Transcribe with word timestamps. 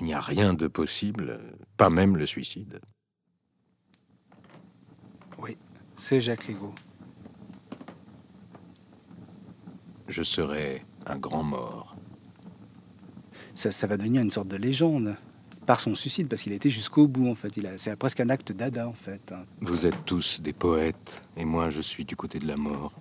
Il 0.00 0.06
n'y 0.06 0.14
a 0.14 0.20
rien 0.20 0.54
de 0.54 0.66
possible, 0.66 1.38
pas 1.76 1.90
même 1.90 2.16
le 2.16 2.24
suicide. 2.26 2.80
Oui, 5.38 5.58
c'est 5.98 6.22
Jacques 6.22 6.46
Ligo. 6.48 6.74
Je 10.08 10.22
serai 10.22 10.84
un 11.06 11.18
grand 11.18 11.44
mort. 11.44 11.96
Ça, 13.54 13.70
ça 13.70 13.86
va 13.86 13.98
devenir 13.98 14.22
une 14.22 14.30
sorte 14.30 14.48
de 14.48 14.56
légende 14.56 15.16
par 15.66 15.80
son 15.80 15.94
suicide, 15.94 16.28
parce 16.28 16.42
qu'il 16.42 16.52
a 16.52 16.56
été 16.56 16.70
jusqu'au 16.70 17.06
bout, 17.06 17.28
en 17.28 17.34
fait. 17.34 17.52
C'est 17.76 17.94
presque 17.94 18.20
un 18.20 18.30
acte 18.30 18.52
d'Ada, 18.52 18.88
en 18.88 18.94
fait. 18.94 19.34
Vous 19.60 19.84
êtes 19.84 20.06
tous 20.06 20.40
des 20.40 20.54
poètes, 20.54 21.22
et 21.36 21.44
moi 21.44 21.68
je 21.68 21.82
suis 21.82 22.06
du 22.06 22.16
côté 22.16 22.38
de 22.38 22.46
la 22.46 22.56
mort. 22.56 22.94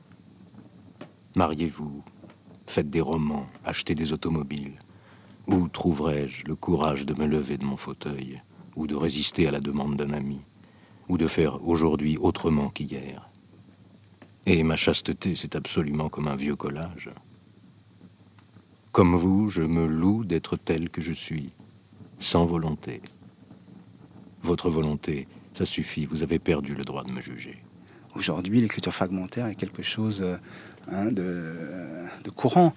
Mariez-vous, 1.37 2.03
faites 2.67 2.89
des 2.89 3.01
romans, 3.01 3.47
achetez 3.63 3.95
des 3.95 4.11
automobiles. 4.11 4.77
Où 5.51 5.67
trouverai-je 5.67 6.45
le 6.45 6.55
courage 6.55 7.07
de 7.07 7.15
me 7.15 7.25
lever 7.25 7.57
de 7.57 7.65
mon 7.65 7.75
fauteuil, 7.75 8.39
ou 8.75 8.85
de 8.85 8.93
résister 8.93 9.47
à 9.47 9.51
la 9.51 9.59
demande 9.59 9.95
d'un 9.95 10.13
ami, 10.13 10.41
ou 11.07 11.17
de 11.17 11.25
faire 11.25 11.67
aujourd'hui 11.67 12.17
autrement 12.17 12.69
qu'hier? 12.69 13.27
Et 14.45 14.61
ma 14.61 14.75
chasteté, 14.75 15.35
c'est 15.35 15.55
absolument 15.55 16.07
comme 16.07 16.27
un 16.27 16.35
vieux 16.35 16.55
collage. 16.55 17.09
Comme 18.91 19.15
vous, 19.15 19.47
je 19.47 19.63
me 19.63 19.87
loue 19.87 20.23
d'être 20.23 20.55
tel 20.55 20.91
que 20.91 21.01
je 21.01 21.13
suis, 21.13 21.51
sans 22.19 22.45
volonté. 22.45 23.01
Votre 24.43 24.69
volonté, 24.69 25.27
ça 25.53 25.65
suffit, 25.65 26.05
vous 26.05 26.21
avez 26.21 26.37
perdu 26.37 26.75
le 26.75 26.83
droit 26.83 27.03
de 27.03 27.11
me 27.11 27.21
juger. 27.21 27.63
Aujourd'hui, 28.19 28.59
l'écriture 28.59 28.93
fragmentaire 28.93 29.47
est 29.47 29.55
quelque 29.55 29.81
chose 29.81 30.21
euh, 30.21 30.35
hein, 30.91 31.09
de, 31.09 31.53
de, 32.25 32.29
courant 32.29 32.73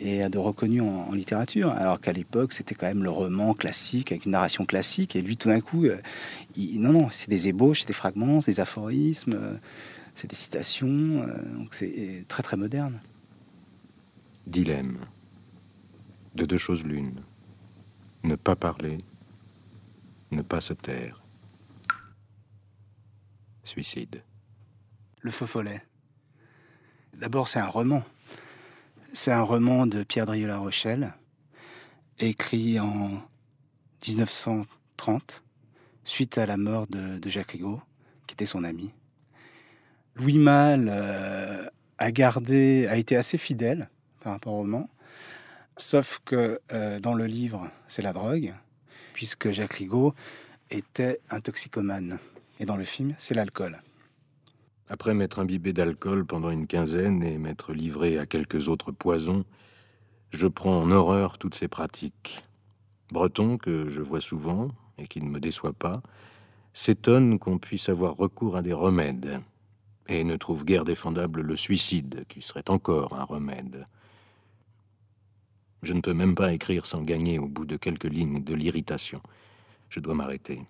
et 0.00 0.28
de 0.28 0.38
reconnu 0.38 0.80
en, 0.80 1.12
littérature, 1.12 1.70
alors 1.70 2.00
qu'à 2.00 2.12
l'époque, 2.12 2.52
c'était 2.52 2.74
quand 2.74 2.88
même 2.88 3.04
le 3.04 3.10
roman 3.10 3.54
classique 3.54 4.10
avec 4.10 4.24
une 4.24 4.32
narration 4.32 4.66
classique. 4.66 5.14
Et 5.14 5.22
lui, 5.22 5.36
tout 5.36 5.50
d'un 5.50 5.60
coup, 5.60 5.84
euh, 5.84 5.98
non, 6.56 6.92
non, 6.92 7.10
c'est 7.10 7.30
des 7.30 7.46
ébauches, 7.46 7.86
des 7.86 7.92
fragments, 7.92 8.40
des 8.40 8.58
aphorismes, 8.58 9.34
euh, 9.34 9.54
c'est 10.16 10.28
des 10.28 10.34
citations. 10.34 11.28
donc 11.56 11.74
c'est 11.74 12.24
très, 12.26 12.42
très 12.42 12.56
moderne. 12.56 12.98
Dilemme. 14.48 14.98
De 16.34 16.44
deux 16.44 16.58
choses 16.58 16.82
l'une 16.82 17.22
ne 18.24 18.34
pas 18.34 18.56
parler, 18.56 18.98
ne 20.32 20.42
pas 20.42 20.60
se 20.60 20.72
taire. 20.72 21.22
Suicide. 23.62 24.22
Le 25.24 25.30
faux 25.30 25.46
follet. 25.46 25.80
D'abord, 27.14 27.46
c'est 27.46 27.60
un 27.60 27.68
roman. 27.68 28.02
C'est 29.12 29.30
un 29.30 29.42
roman 29.42 29.86
de 29.86 30.02
Pierre 30.02 30.26
Drieux-La 30.26 30.58
Rochelle, 30.58 31.14
écrit 32.18 32.80
en 32.80 33.22
1930, 34.08 35.44
suite 36.02 36.38
à 36.38 36.46
la 36.46 36.56
mort 36.56 36.88
de, 36.88 37.20
Jacques 37.28 37.52
Rigaud, 37.52 37.80
qui 38.26 38.32
était 38.32 38.46
son 38.46 38.64
ami. 38.64 38.90
Louis 40.16 40.38
Malle 40.38 40.88
euh, 40.90 41.68
a 41.98 42.96
été 42.96 43.14
assez 43.14 43.38
fidèle 43.38 43.88
par 44.20 44.32
rapport 44.32 44.54
au 44.54 44.58
roman. 44.58 44.90
Sauf 45.76 46.20
que 46.24 46.60
euh, 46.72 46.98
dans 46.98 47.14
le 47.14 47.26
livre, 47.26 47.70
c'est 47.86 48.02
la 48.02 48.12
drogue, 48.12 48.54
puisque 49.12 49.52
Jacques 49.52 49.74
Rigaud 49.74 50.14
était 50.68 51.20
un 51.30 51.40
toxicomane. 51.40 52.18
Et 52.58 52.64
dans 52.64 52.76
le 52.76 52.84
film, 52.84 53.14
c'est 53.18 53.34
l'alcool. 53.34 53.78
Après 54.92 55.14
m'être 55.14 55.38
imbibé 55.38 55.72
d'alcool 55.72 56.26
pendant 56.26 56.50
une 56.50 56.66
quinzaine 56.66 57.22
et 57.22 57.38
m'être 57.38 57.72
livré 57.72 58.18
à 58.18 58.26
quelques 58.26 58.68
autres 58.68 58.92
poisons, 58.92 59.46
je 60.34 60.46
prends 60.46 60.82
en 60.82 60.90
horreur 60.90 61.38
toutes 61.38 61.54
ces 61.54 61.66
pratiques. 61.66 62.44
Breton, 63.10 63.56
que 63.56 63.88
je 63.88 64.02
vois 64.02 64.20
souvent 64.20 64.68
et 64.98 65.06
qui 65.06 65.22
ne 65.22 65.30
me 65.30 65.40
déçoit 65.40 65.72
pas, 65.72 66.02
s'étonne 66.74 67.38
qu'on 67.38 67.56
puisse 67.56 67.88
avoir 67.88 68.18
recours 68.18 68.54
à 68.54 68.60
des 68.60 68.74
remèdes 68.74 69.40
et 70.08 70.24
ne 70.24 70.36
trouve 70.36 70.66
guère 70.66 70.84
défendable 70.84 71.40
le 71.40 71.56
suicide, 71.56 72.26
qui 72.28 72.42
serait 72.42 72.68
encore 72.68 73.14
un 73.14 73.24
remède. 73.24 73.86
Je 75.82 75.94
ne 75.94 76.02
peux 76.02 76.12
même 76.12 76.34
pas 76.34 76.52
écrire 76.52 76.84
sans 76.84 77.00
gagner 77.00 77.38
au 77.38 77.48
bout 77.48 77.64
de 77.64 77.78
quelques 77.78 78.04
lignes 78.04 78.44
de 78.44 78.52
l'irritation. 78.52 79.22
Je 79.88 80.00
dois 80.00 80.14
m'arrêter. 80.14 80.60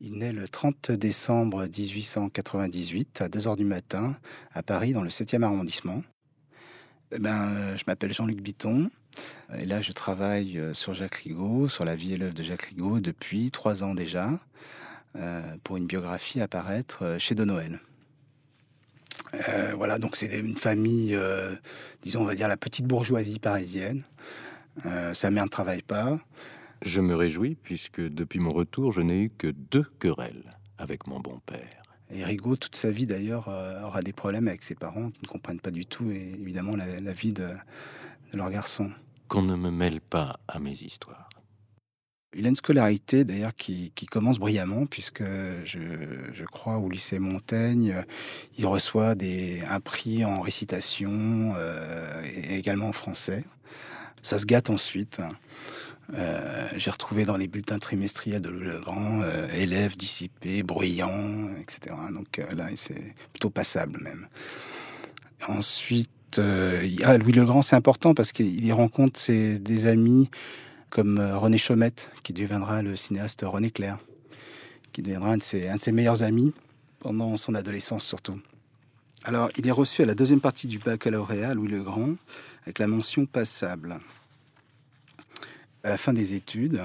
Il 0.00 0.18
naît 0.18 0.32
le 0.32 0.48
30 0.48 0.92
décembre 0.92 1.66
1898 1.66 3.20
à 3.20 3.28
2 3.28 3.40
h 3.40 3.56
du 3.56 3.64
matin 3.64 4.16
à 4.54 4.62
Paris 4.62 4.92
dans 4.92 5.02
le 5.02 5.10
7e 5.10 5.42
arrondissement. 5.42 6.02
Eh 7.12 7.18
ben, 7.18 7.48
euh, 7.50 7.76
je 7.76 7.84
m'appelle 7.86 8.12
Jean-Luc 8.12 8.40
Bitton 8.40 8.90
et 9.58 9.66
là 9.66 9.82
je 9.82 9.92
travaille 9.92 10.58
euh, 10.58 10.72
sur 10.72 10.94
Jacques 10.94 11.16
Rigaud, 11.16 11.68
sur 11.68 11.84
la 11.84 11.96
vie 11.96 12.14
et 12.14 12.16
l'œuvre 12.16 12.34
de 12.34 12.42
Jacques 12.42 12.62
Rigaud 12.62 13.00
depuis 13.00 13.50
trois 13.50 13.82
ans 13.82 13.94
déjà 13.94 14.30
euh, 15.16 15.42
pour 15.64 15.76
une 15.76 15.86
biographie 15.86 16.40
à 16.40 16.48
paraître 16.48 17.16
chez 17.18 17.34
De 17.34 17.44
Noël. 17.44 17.80
Euh, 19.34 19.72
voilà, 19.76 19.98
donc 19.98 20.16
c'est 20.16 20.38
une 20.38 20.56
famille, 20.56 21.14
euh, 21.14 21.54
disons, 22.02 22.22
on 22.22 22.24
va 22.24 22.34
dire 22.34 22.48
la 22.48 22.56
petite 22.56 22.86
bourgeoisie 22.86 23.38
parisienne. 23.38 24.02
Euh, 24.86 25.14
sa 25.14 25.30
mère 25.30 25.44
ne 25.44 25.50
travaille 25.50 25.82
pas. 25.82 26.18
Je 26.82 27.00
me 27.00 27.14
réjouis 27.14 27.56
puisque 27.56 28.00
depuis 28.00 28.38
mon 28.38 28.52
retour, 28.52 28.92
je 28.92 29.00
n'ai 29.00 29.24
eu 29.24 29.30
que 29.30 29.48
deux 29.48 29.86
querelles 29.98 30.50
avec 30.78 31.06
mon 31.06 31.20
bon 31.20 31.38
père. 31.44 31.82
Et 32.12 32.24
Rigaud, 32.24 32.56
toute 32.56 32.74
sa 32.74 32.90
vie 32.90 33.06
d'ailleurs, 33.06 33.46
aura 33.46 34.02
des 34.02 34.12
problèmes 34.12 34.48
avec 34.48 34.62
ses 34.64 34.74
parents 34.74 35.10
qui 35.10 35.22
ne 35.22 35.28
comprennent 35.28 35.60
pas 35.60 35.70
du 35.70 35.86
tout, 35.86 36.10
et 36.10 36.34
évidemment, 36.40 36.74
la, 36.74 37.12
vie 37.12 37.32
de 37.32 37.50
leur 38.32 38.50
garçon. 38.50 38.90
Qu'on 39.28 39.42
ne 39.42 39.54
me 39.54 39.70
mêle 39.70 40.00
pas 40.00 40.40
à 40.48 40.58
mes 40.58 40.72
histoires. 40.72 41.30
Il 42.36 42.46
a 42.46 42.48
une 42.48 42.56
scolarité 42.56 43.24
d'ailleurs 43.24 43.56
qui, 43.56 43.92
commence 44.08 44.38
brillamment 44.38 44.86
puisque 44.86 45.24
je, 45.64 46.44
crois 46.44 46.78
au 46.78 46.88
lycée 46.88 47.18
Montaigne, 47.18 48.04
il 48.56 48.66
reçoit 48.66 49.16
des, 49.16 49.62
un 49.68 49.80
prix 49.80 50.24
en 50.24 50.40
récitation 50.40 51.54
euh, 51.56 52.22
et 52.24 52.56
également 52.56 52.88
en 52.88 52.92
français. 52.92 53.44
Ça 54.22 54.38
se 54.38 54.46
gâte 54.46 54.70
ensuite. 54.70 55.20
Euh, 56.14 56.68
j'ai 56.76 56.90
retrouvé 56.90 57.24
dans 57.24 57.36
les 57.36 57.46
bulletins 57.46 57.78
trimestriels 57.78 58.42
de 58.42 58.48
Le 58.48 58.80
Grand 58.80 59.22
euh, 59.22 59.48
élève 59.52 59.96
dissipé, 59.96 60.62
bruyant, 60.62 61.50
etc. 61.60 61.94
Donc 62.12 62.40
là, 62.56 62.68
c'est 62.76 63.14
plutôt 63.32 63.50
passable 63.50 64.00
même. 64.02 64.26
Ensuite, 65.46 66.10
ah, 66.38 67.18
Louis 67.18 67.32
Le 67.32 67.44
Grand, 67.44 67.62
c'est 67.62 67.76
important 67.76 68.14
parce 68.14 68.32
qu'il 68.32 68.64
y 68.64 68.72
rencontre 68.72 69.20
des 69.30 69.86
amis 69.86 70.30
comme 70.90 71.18
euh, 71.18 71.38
René 71.38 71.56
Chaumette, 71.56 72.10
qui 72.22 72.32
deviendra 72.32 72.82
le 72.82 72.96
cinéaste 72.96 73.44
René 73.46 73.70
Clair, 73.70 73.98
qui 74.92 75.02
deviendra 75.02 75.30
un 75.30 75.36
de 75.38 75.42
ses, 75.42 75.68
un 75.68 75.76
de 75.76 75.80
ses 75.80 75.92
meilleurs 75.92 76.22
amis 76.22 76.52
pendant 76.98 77.36
son 77.36 77.54
adolescence 77.54 78.04
surtout. 78.04 78.38
Alors, 79.24 79.50
il 79.56 79.66
est 79.66 79.72
reçu 79.72 80.02
à 80.02 80.06
la 80.06 80.14
deuxième 80.14 80.40
partie 80.40 80.66
du 80.66 80.78
baccalauréat, 80.78 81.54
Louis 81.54 81.68
le 81.68 81.82
Grand, 81.82 82.14
avec 82.64 82.78
la 82.78 82.86
mention 82.86 83.26
passable. 83.26 84.00
À 85.82 85.90
la 85.90 85.96
fin 85.96 86.12
des 86.12 86.34
études, 86.34 86.82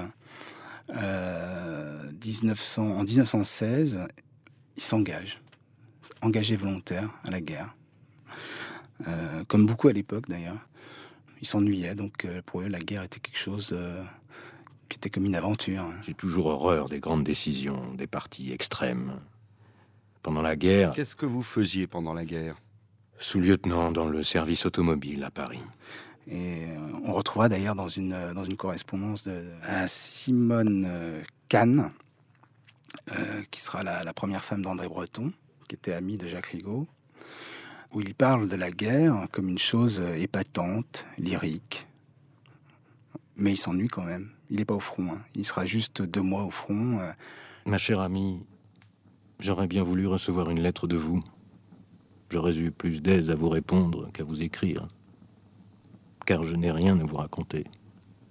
euh, 0.94 2.10
1900, 2.24 2.82
en 2.82 3.04
1916, 3.04 4.00
il 4.76 4.82
s'engage, 4.82 5.40
engagé 6.22 6.56
volontaire 6.56 7.10
à 7.24 7.30
la 7.30 7.40
guerre, 7.40 7.74
euh, 9.06 9.44
comme 9.44 9.66
beaucoup 9.66 9.88
à 9.88 9.92
l'époque 9.92 10.28
d'ailleurs 10.28 10.58
ils 11.40 11.46
s'ennuyaient, 11.46 11.94
donc 11.94 12.24
euh, 12.24 12.42
pour 12.44 12.62
eux, 12.62 12.68
la 12.68 12.78
guerre 12.78 13.02
était 13.02 13.20
quelque 13.20 13.38
chose 13.38 13.70
euh, 13.72 14.02
qui 14.88 14.96
était 14.96 15.10
comme 15.10 15.26
une 15.26 15.34
aventure. 15.34 15.84
J'ai 16.02 16.14
toujours 16.14 16.46
horreur 16.46 16.88
des 16.88 17.00
grandes 17.00 17.24
décisions, 17.24 17.94
des 17.94 18.06
partis 18.06 18.52
extrêmes. 18.52 19.20
Pendant 20.22 20.42
la 20.42 20.56
guerre. 20.56 20.92
Qu'est-ce 20.92 21.14
que 21.14 21.26
vous 21.26 21.42
faisiez 21.42 21.86
pendant 21.86 22.12
la 22.12 22.24
guerre? 22.24 22.56
Sous-lieutenant 23.18 23.92
dans 23.92 24.08
le 24.08 24.24
service 24.24 24.66
automobile 24.66 25.22
à 25.24 25.30
Paris. 25.30 25.60
Et 26.28 26.64
euh, 26.64 26.76
on 27.04 27.12
retrouvera 27.12 27.48
d'ailleurs 27.48 27.74
dans 27.74 27.88
une, 27.88 28.16
dans 28.34 28.44
une 28.44 28.56
correspondance 28.56 29.24
de 29.24 29.44
Simone 29.86 31.22
Kahn, 31.48 31.90
qui 33.50 33.60
sera 33.60 33.82
la, 33.82 34.02
la 34.02 34.12
première 34.12 34.44
femme 34.44 34.62
d'André 34.62 34.88
Breton, 34.88 35.32
qui 35.68 35.76
était 35.76 35.92
amie 35.92 36.16
de 36.16 36.26
Jacques 36.26 36.46
Rigaud, 36.46 36.88
où 37.92 38.00
il 38.00 38.14
parle 38.14 38.48
de 38.48 38.56
la 38.56 38.70
guerre 38.70 39.26
comme 39.30 39.48
une 39.48 39.58
chose 39.58 40.02
épatante, 40.16 41.04
lyrique. 41.18 41.86
Mais 43.36 43.52
il 43.52 43.56
s'ennuie 43.56 43.88
quand 43.88 44.02
même. 44.04 44.30
Il 44.50 44.56
n'est 44.56 44.64
pas 44.64 44.74
au 44.74 44.80
front. 44.80 45.12
Hein. 45.12 45.20
Il 45.34 45.44
sera 45.44 45.66
juste 45.66 46.02
deux 46.02 46.22
mois 46.22 46.44
au 46.44 46.50
front. 46.50 47.00
Euh. 47.00 47.12
Ma 47.66 47.78
chère 47.78 48.00
amie, 48.00 48.40
j'aurais 49.40 49.66
bien 49.66 49.82
voulu 49.82 50.06
recevoir 50.06 50.50
une 50.50 50.60
lettre 50.60 50.86
de 50.86 50.96
vous. 50.96 51.20
J'aurais 52.30 52.56
eu 52.56 52.70
plus 52.70 53.02
d'aise 53.02 53.30
à 53.30 53.34
vous 53.34 53.48
répondre 53.48 54.10
qu'à 54.12 54.24
vous 54.24 54.42
écrire. 54.42 54.88
Car 56.26 56.42
je 56.42 56.54
n'ai 56.54 56.70
rien 56.70 56.98
à 57.00 57.04
vous 57.04 57.16
raconter. 57.16 57.64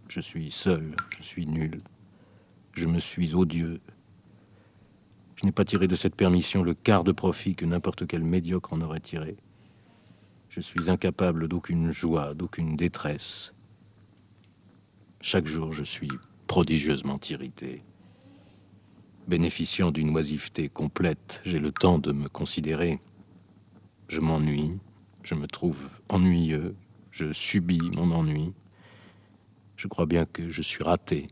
Je 0.08 0.22
suis 0.22 0.52
seul, 0.52 0.96
je 1.18 1.24
suis 1.24 1.48
nul. 1.48 1.80
Je 2.74 2.86
me 2.86 3.00
suis 3.00 3.34
odieux, 3.34 3.80
je 5.36 5.46
n'ai 5.46 5.52
pas 5.52 5.66
tiré 5.66 5.88
de 5.88 5.96
cette 5.96 6.16
permission 6.16 6.64
le 6.64 6.74
quart 6.74 7.04
de 7.04 7.12
profit 7.12 7.56
que 7.56 7.66
n'importe 7.66 8.08
quel 8.08 8.24
médiocre 8.24 8.72
en 8.74 8.82
aurait 8.82 9.02
tiré. 9.02 9.36
Je 10.50 10.62
suis 10.62 10.90
incapable 10.90 11.50
d'aucune 11.50 11.92
joie, 11.92 12.34
d'aucune 12.34 12.78
détresse. 12.78 13.54
Chaque 15.20 15.46
jour, 15.46 15.74
je 15.74 15.84
suis 15.84 16.08
prodigieusement 16.48 17.20
irrité. 17.30 17.84
Bénéficiant 19.28 19.92
d'une 19.92 20.16
oisiveté 20.16 20.70
complète, 20.70 21.42
j'ai 21.44 21.60
le 21.60 21.72
temps 21.72 22.00
de 22.00 22.14
me 22.14 22.30
considérer. 22.30 23.02
Je 24.08 24.22
m'ennuie, 24.22 24.72
je 25.24 25.36
me 25.36 25.48
trouve 25.48 26.00
ennuyeux, 26.08 26.76
je 27.16 27.32
subis 27.32 27.80
mon 27.96 28.12
ennui. 28.12 28.54
Je 29.78 29.88
crois 29.88 30.06
bien 30.06 30.26
que 30.26 30.50
je 30.50 30.62
suis 30.62 30.84
raté. 30.84 31.28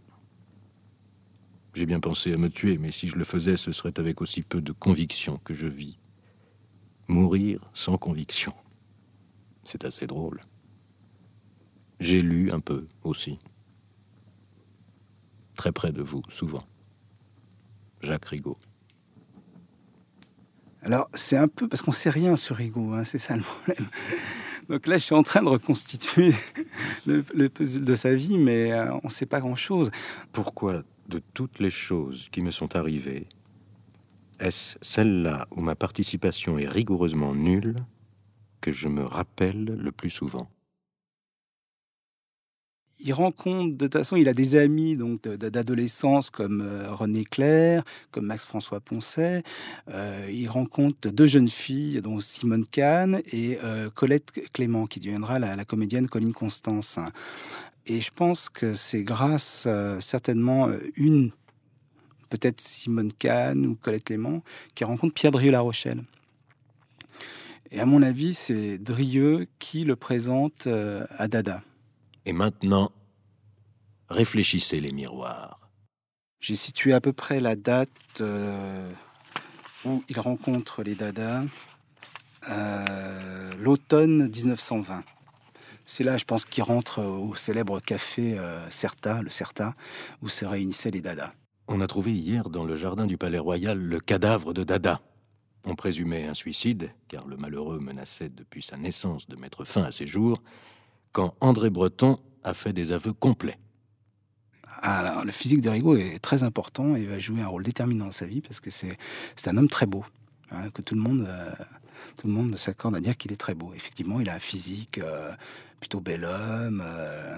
J'ai 1.74 1.86
bien 1.86 2.00
pensé 2.00 2.32
à 2.32 2.38
me 2.38 2.50
tuer, 2.50 2.78
mais 2.78 2.92
si 2.92 3.08
je 3.08 3.18
le 3.18 3.26
faisais, 3.26 3.58
ce 3.58 3.74
serait 3.74 4.00
avec 4.00 4.22
aussi 4.22 4.44
peu 4.44 4.62
de 4.62 4.72
conviction 4.72 5.42
que 5.44 5.54
je 5.54 5.68
vis. 5.68 6.00
Mourir 7.10 7.70
sans 7.74 7.98
conviction. 7.98 8.54
C'est 9.66 9.84
assez 9.84 10.08
drôle. 10.08 10.40
J'ai 12.00 12.22
lu 12.22 12.50
un 12.52 12.62
peu 12.62 12.88
aussi. 13.04 13.40
Très 15.56 15.74
près 15.74 15.92
de 15.92 16.02
vous, 16.02 16.24
souvent. 16.30 16.64
Jacques 18.02 18.26
Rigaud. 18.26 18.58
Alors, 20.82 21.10
c'est 21.14 21.38
un 21.38 21.50
peu 21.50 21.68
parce 21.68 21.82
qu'on 21.82 21.92
sait 21.92 22.10
rien 22.10 22.38
sur 22.38 22.56
Rigaud, 22.56 22.94
hein, 22.94 23.04
c'est 23.04 23.18
ça 23.18 23.36
le 23.36 23.44
problème. 23.44 23.90
Donc 24.70 24.88
là, 24.88 24.98
je 24.98 25.04
suis 25.04 25.16
en 25.16 25.24
train 25.24 25.42
de 25.42 25.50
reconstituer 25.50 26.34
le, 27.06 27.48
puzzle 27.50 27.84
de 27.84 27.96
sa 27.96 28.14
vie, 28.14 28.38
mais 28.38 28.72
euh, 28.72 28.94
on 29.04 29.08
ne 29.08 29.12
sait 29.12 29.26
pas 29.26 29.40
grand-chose. 29.40 29.92
Pourquoi, 30.32 30.84
de 31.10 31.22
toutes 31.34 31.60
les 31.60 31.70
choses 31.70 32.30
qui 32.32 32.42
me 32.42 32.52
sont 32.52 32.76
arrivées, 32.76 33.28
est-ce 34.40 34.78
celle-là 34.82 35.48
où 35.52 35.62
ma 35.62 35.76
participation 35.76 36.58
est 36.58 36.68
rigoureusement 36.68 37.36
nulle 37.36 37.84
que 38.62 38.72
je 38.72 38.88
me 38.88 39.04
rappelle 39.04 39.66
le 39.66 39.92
plus 39.92 40.10
souvent? 40.10 40.50
Il 43.04 43.14
rencontre, 43.14 43.76
de 43.76 43.86
toute 43.86 43.94
façon, 43.94 44.16
il 44.16 44.30
a 44.30 44.34
des 44.34 44.56
amis 44.56 44.96
donc 44.96 45.28
d'adolescence 45.28 46.30
comme 46.30 46.62
euh, 46.62 46.92
René 46.92 47.26
Clair, 47.26 47.84
comme 48.12 48.26
Max-François 48.26 48.80
Poncet. 48.80 49.44
Euh, 49.90 50.30
il 50.32 50.48
rencontre 50.48 51.10
deux 51.10 51.28
jeunes 51.28 51.50
filles, 51.50 52.02
dont 52.02 52.22
Simone 52.22 52.66
Kahn 52.66 53.22
et 53.32 53.60
euh, 53.64 53.90
Colette 53.94 54.32
Clément, 54.54 54.88
qui 54.88 55.02
deviendra 55.02 55.38
la, 55.38 55.66
comédienne 55.66 56.08
Colline 56.08 56.34
Constance. 56.34 56.98
Et 57.86 58.00
je 58.00 58.12
pense 58.16 58.50
que 58.50 58.74
c'est 58.74 59.04
grâce, 59.04 59.68
certainement, 60.00 60.70
une, 60.96 61.32
peut-être 62.30 62.62
Simone 62.62 63.12
Kahn 63.12 63.66
ou 63.66 63.76
Colette 63.76 64.06
Clément, 64.06 64.42
qui 64.76 64.86
rencontre 64.86 65.14
Pierre 65.14 65.34
Drieux-La 65.34 65.60
Rochelle. 65.60 66.04
Et 67.72 67.82
à 67.82 67.86
mon 67.86 68.02
avis, 68.02 68.34
c'est 68.34 68.78
Drieux 68.78 69.48
qui 69.60 69.84
le 69.84 69.98
présente 69.98 70.68
à 70.68 71.28
Dada. 71.28 71.62
Et 72.26 72.34
maintenant, 72.34 72.92
réfléchissez 74.10 74.80
les 74.80 74.92
miroirs. 74.92 75.60
J'ai 76.40 76.56
situé 76.56 76.94
à 76.94 77.02
peu 77.02 77.14
près 77.14 77.40
la 77.40 77.56
date 77.56 77.90
euh, 78.22 78.92
où 79.86 80.04
il 80.10 80.20
rencontre 80.20 80.84
les 80.84 80.96
Dada, 80.96 81.44
euh, 82.50 83.52
l'automne 83.60 84.30
1920. 84.30 85.04
C'est 85.86 86.04
là, 86.04 86.18
je 86.18 86.26
pense, 86.26 86.46
qu'il 86.46 86.64
rentre 86.64 87.02
au 87.02 87.36
célèbre 87.36 87.80
café 87.80 88.38
euh, 88.38 88.70
Certa, 88.70 89.22
le 89.22 89.30
Certa, 89.30 89.76
où 90.22 90.30
se 90.30 90.46
réunissaient 90.46 90.92
les 90.92 91.02
Dada. 91.02 91.34
On 91.68 91.82
a 91.82 91.88
trouvé 91.88 92.12
hier 92.12 92.50
dans 92.50 92.66
le 92.66 92.76
jardin 92.76 93.06
du 93.06 93.18
Palais 93.18 93.40
Royal 93.40 93.78
le 93.78 94.00
cadavre 94.00 94.54
de 94.54 94.64
Dada. 94.64 95.02
On 95.66 95.76
présumait 95.76 96.26
un 96.26 96.34
suicide, 96.34 96.92
car 97.08 97.26
le 97.26 97.38
malheureux 97.38 97.80
menaçait 97.80 98.30
depuis 98.30 98.62
sa 98.62 98.76
naissance 98.76 99.28
de 99.30 99.38
mettre 99.38 99.64
fin 99.64 99.84
à 99.84 99.92
ses 99.92 100.08
jours, 100.08 100.42
quand 101.14 101.36
André 101.40 101.70
Breton 101.70 102.20
a 102.44 102.54
fait 102.54 102.74
des 102.74 102.92
aveux 102.92 103.14
complets. 103.14 103.58
Alors, 104.82 105.24
le 105.24 105.32
physique 105.32 105.62
de 105.62 105.70
Rigaud 105.70 105.96
est 105.96 106.20
très 106.20 106.44
important 106.44 106.98
et 106.98 107.06
va 107.06 107.18
jouer 107.18 107.42
un 107.42 107.48
rôle 107.48 107.64
déterminant 107.64 108.08
dans 108.08 108.12
sa 108.12 108.26
vie 108.26 108.42
parce 108.42 108.60
que 108.60 108.70
c'est 108.70 108.98
un 109.48 109.56
homme 109.56 109.70
très 109.70 109.86
beau, 109.86 110.04
hein, 110.52 110.70
que 110.72 110.82
tout 110.82 110.96
le 110.96 111.00
monde, 111.00 111.26
euh, 111.26 111.52
tout 112.18 112.28
le 112.28 112.34
monde 112.34 112.58
s'accorde 112.58 112.96
à 112.98 113.00
dire 113.00 113.16
qu'il 113.16 113.32
est 113.32 113.38
très 113.38 113.54
beau. 113.54 113.72
Effectivement, 113.74 114.20
il 114.20 114.30
a 114.30 114.34
un 114.34 114.40
physique 114.40 114.98
euh, 114.98 115.32
plutôt 115.80 116.02
bel 116.02 116.26
homme. 116.26 116.84
Euh, 116.86 117.38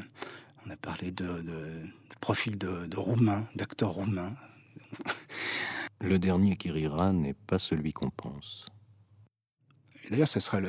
on 0.66 0.72
a 0.72 0.76
parlé 0.76 1.12
de, 1.12 1.44
profil 2.20 2.58
de, 2.58 2.88
de 2.88 2.98
roumain, 2.98 3.46
d'acteur 3.56 3.92
roumain. 3.92 4.34
Le 6.02 6.18
dernier 6.18 6.56
qui 6.56 6.72
rira 6.72 7.14
n'est 7.14 7.36
pas 7.36 7.60
celui 7.60 7.94
qu'on 7.94 8.10
pense. 8.10 8.66
D'ailleurs, 10.10 10.28
ce 10.28 10.40
sera 10.40 10.60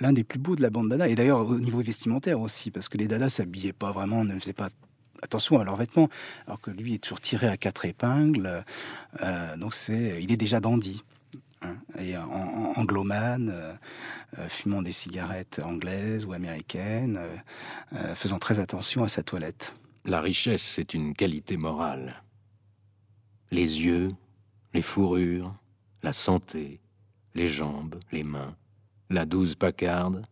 l'un 0.00 0.12
des 0.12 0.24
plus 0.24 0.38
beaux 0.38 0.56
de 0.56 0.62
la 0.62 0.70
bande 0.70 0.88
Dada. 0.88 1.08
Et 1.08 1.14
d'ailleurs, 1.14 1.46
au 1.46 1.58
niveau 1.58 1.80
vestimentaire 1.80 2.40
aussi, 2.40 2.70
parce 2.70 2.88
que 2.88 2.98
les 2.98 3.08
Dada 3.08 3.28
s'habillaient 3.28 3.72
pas 3.72 3.92
vraiment, 3.92 4.24
ne 4.24 4.38
faisaient 4.38 4.52
pas 4.52 4.70
attention 5.22 5.58
à 5.58 5.64
leurs 5.64 5.76
vêtements, 5.76 6.08
alors 6.46 6.60
que 6.60 6.70
lui 6.70 6.94
est 6.94 6.98
toujours 6.98 7.20
tiré 7.20 7.48
à 7.48 7.56
quatre 7.56 7.84
épingles. 7.84 8.64
Euh, 9.22 9.56
donc 9.56 9.74
c'est, 9.74 10.22
il 10.22 10.32
est 10.32 10.36
déjà 10.36 10.60
dandy. 10.60 11.02
Hein, 11.62 11.76
et 11.98 12.16
en, 12.16 12.74
anglomane, 12.76 13.50
euh, 13.52 13.72
euh, 14.38 14.48
fumant 14.48 14.82
des 14.82 14.92
cigarettes 14.92 15.60
anglaises 15.64 16.24
ou 16.24 16.32
américaines, 16.32 17.18
faisant 18.14 18.38
très 18.38 18.58
attention 18.58 19.04
à 19.04 19.08
sa 19.08 19.22
toilette. 19.22 19.72
La 20.04 20.20
richesse, 20.20 20.62
c'est 20.62 20.94
une 20.94 21.14
qualité 21.14 21.56
morale. 21.56 22.22
Les 23.50 23.82
yeux, 23.82 24.08
les 24.74 24.82
fourrures, 24.82 25.54
la 26.02 26.12
santé, 26.12 26.80
les 27.34 27.48
jambes, 27.48 27.96
les 28.12 28.22
mains, 28.22 28.54
la 29.10 29.24
douze 29.24 29.54
pacarde, 29.54 30.22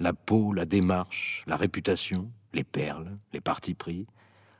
la 0.00 0.12
peau, 0.12 0.52
la 0.52 0.66
démarche, 0.66 1.44
la 1.46 1.56
réputation, 1.56 2.30
les 2.52 2.64
perles, 2.64 3.18
les 3.32 3.40
partis 3.40 3.74
pris, 3.74 4.06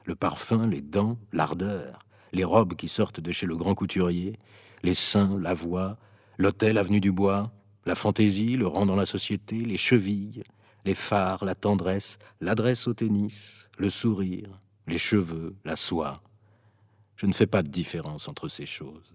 le 0.05 0.15
parfum, 0.15 0.67
les 0.67 0.81
dents, 0.81 1.19
l'ardeur, 1.33 2.01
les 2.33 2.45
robes 2.45 2.75
qui 2.75 2.89
sortent 2.89 3.21
de 3.21 3.33
chez 3.33 3.47
le 3.47 3.57
grand 3.57 3.75
couturier, 3.75 4.39
les 4.83 4.95
seins, 4.95 5.39
la 5.41 5.55
voix, 5.55 5.99
l'hôtel 6.39 6.79
avenue 6.79 7.01
du 7.01 7.13
Bois, 7.13 7.53
la 7.85 7.95
fantaisie, 7.95 8.57
le 8.57 8.67
rang 8.67 8.87
dans 8.87 8.97
la 8.97 9.07
société, 9.07 9.61
les 9.61 9.77
chevilles, 9.77 10.45
les 10.85 10.95
phares, 10.95 11.45
la 11.45 11.55
tendresse, 11.55 12.19
l'adresse 12.41 12.87
au 12.87 12.95
tennis, 12.95 13.69
le 13.77 13.91
sourire, 13.91 14.61
les 14.87 14.99
cheveux, 14.99 15.55
la 15.65 15.77
soie. 15.77 16.23
Je 17.17 17.27
ne 17.27 17.33
fais 17.33 17.47
pas 17.47 17.63
de 17.63 17.69
différence 17.69 18.29
entre 18.29 18.49
ces 18.49 18.67
choses. 18.67 19.15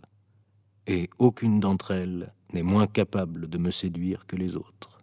Et 0.88 1.10
aucune 1.20 1.60
d'entre 1.60 1.92
elles 1.92 2.34
n'est 2.54 2.64
moins 2.64 2.88
capable 2.88 3.50
de 3.50 3.58
me 3.58 3.72
séduire 3.72 4.26
que 4.28 4.36
les 4.36 4.56
autres. 4.56 5.02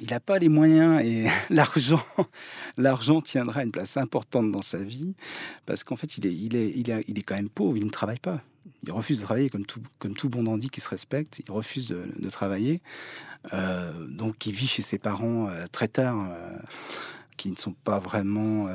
Il 0.00 0.10
n'a 0.10 0.20
pas 0.20 0.38
les 0.38 0.48
moyens 0.48 1.02
et 1.04 1.26
l'argent, 1.50 2.04
l'argent 2.76 3.20
tiendra 3.20 3.64
une 3.64 3.72
place 3.72 3.96
importante 3.96 4.52
dans 4.52 4.62
sa 4.62 4.78
vie 4.78 5.14
parce 5.66 5.82
qu'en 5.82 5.96
fait, 5.96 6.18
il 6.18 6.26
est, 6.26 6.34
il, 6.34 6.54
est, 6.54 6.72
il, 6.76 6.90
est, 6.90 7.04
il 7.08 7.18
est 7.18 7.22
quand 7.22 7.34
même 7.34 7.48
pauvre, 7.48 7.76
il 7.76 7.84
ne 7.84 7.90
travaille 7.90 8.20
pas. 8.20 8.40
Il 8.84 8.92
refuse 8.92 9.18
de 9.18 9.24
travailler 9.24 9.50
comme 9.50 9.64
tout, 9.64 9.82
comme 9.98 10.14
tout 10.14 10.28
bon 10.28 10.44
dandy 10.44 10.70
qui 10.70 10.80
se 10.80 10.88
respecte. 10.88 11.40
Il 11.46 11.50
refuse 11.50 11.88
de, 11.88 12.30
travailler. 12.30 12.80
Euh, 13.52 14.06
donc, 14.06 14.46
il 14.46 14.54
vit 14.54 14.66
chez 14.66 14.82
ses 14.82 14.98
parents 14.98 15.48
euh, 15.48 15.66
très 15.72 15.88
tard, 15.88 16.28
euh, 16.30 16.58
qui 17.38 17.50
ne 17.50 17.56
sont 17.56 17.72
pas 17.72 17.98
vraiment 17.98 18.68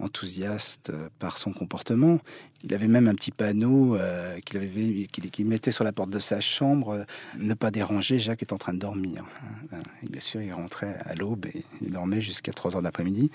enthousiaste 0.00 0.90
euh, 0.90 1.08
par 1.18 1.38
son 1.38 1.52
comportement. 1.52 2.18
Il 2.64 2.74
avait 2.74 2.88
même 2.88 3.08
un 3.08 3.14
petit 3.14 3.30
panneau 3.30 3.96
euh, 3.96 4.38
qu'il 4.40 4.56
avait 4.56 5.44
mettait 5.44 5.70
sur 5.70 5.84
la 5.84 5.92
porte 5.92 6.10
de 6.10 6.18
sa 6.18 6.40
chambre 6.40 6.90
euh, 6.90 7.04
ne 7.38 7.54
pas 7.54 7.70
déranger, 7.70 8.18
Jacques 8.18 8.42
est 8.42 8.52
en 8.52 8.58
train 8.58 8.74
de 8.74 8.78
dormir. 8.78 9.24
Hein. 9.72 9.78
Bien 10.08 10.20
sûr, 10.20 10.42
il 10.42 10.52
rentrait 10.52 10.98
à 11.04 11.14
l'aube 11.14 11.46
et 11.46 11.64
il 11.80 11.92
dormait 11.92 12.20
jusqu'à 12.20 12.52
3 12.52 12.76
heures 12.76 12.82
d'après-midi. 12.82 13.30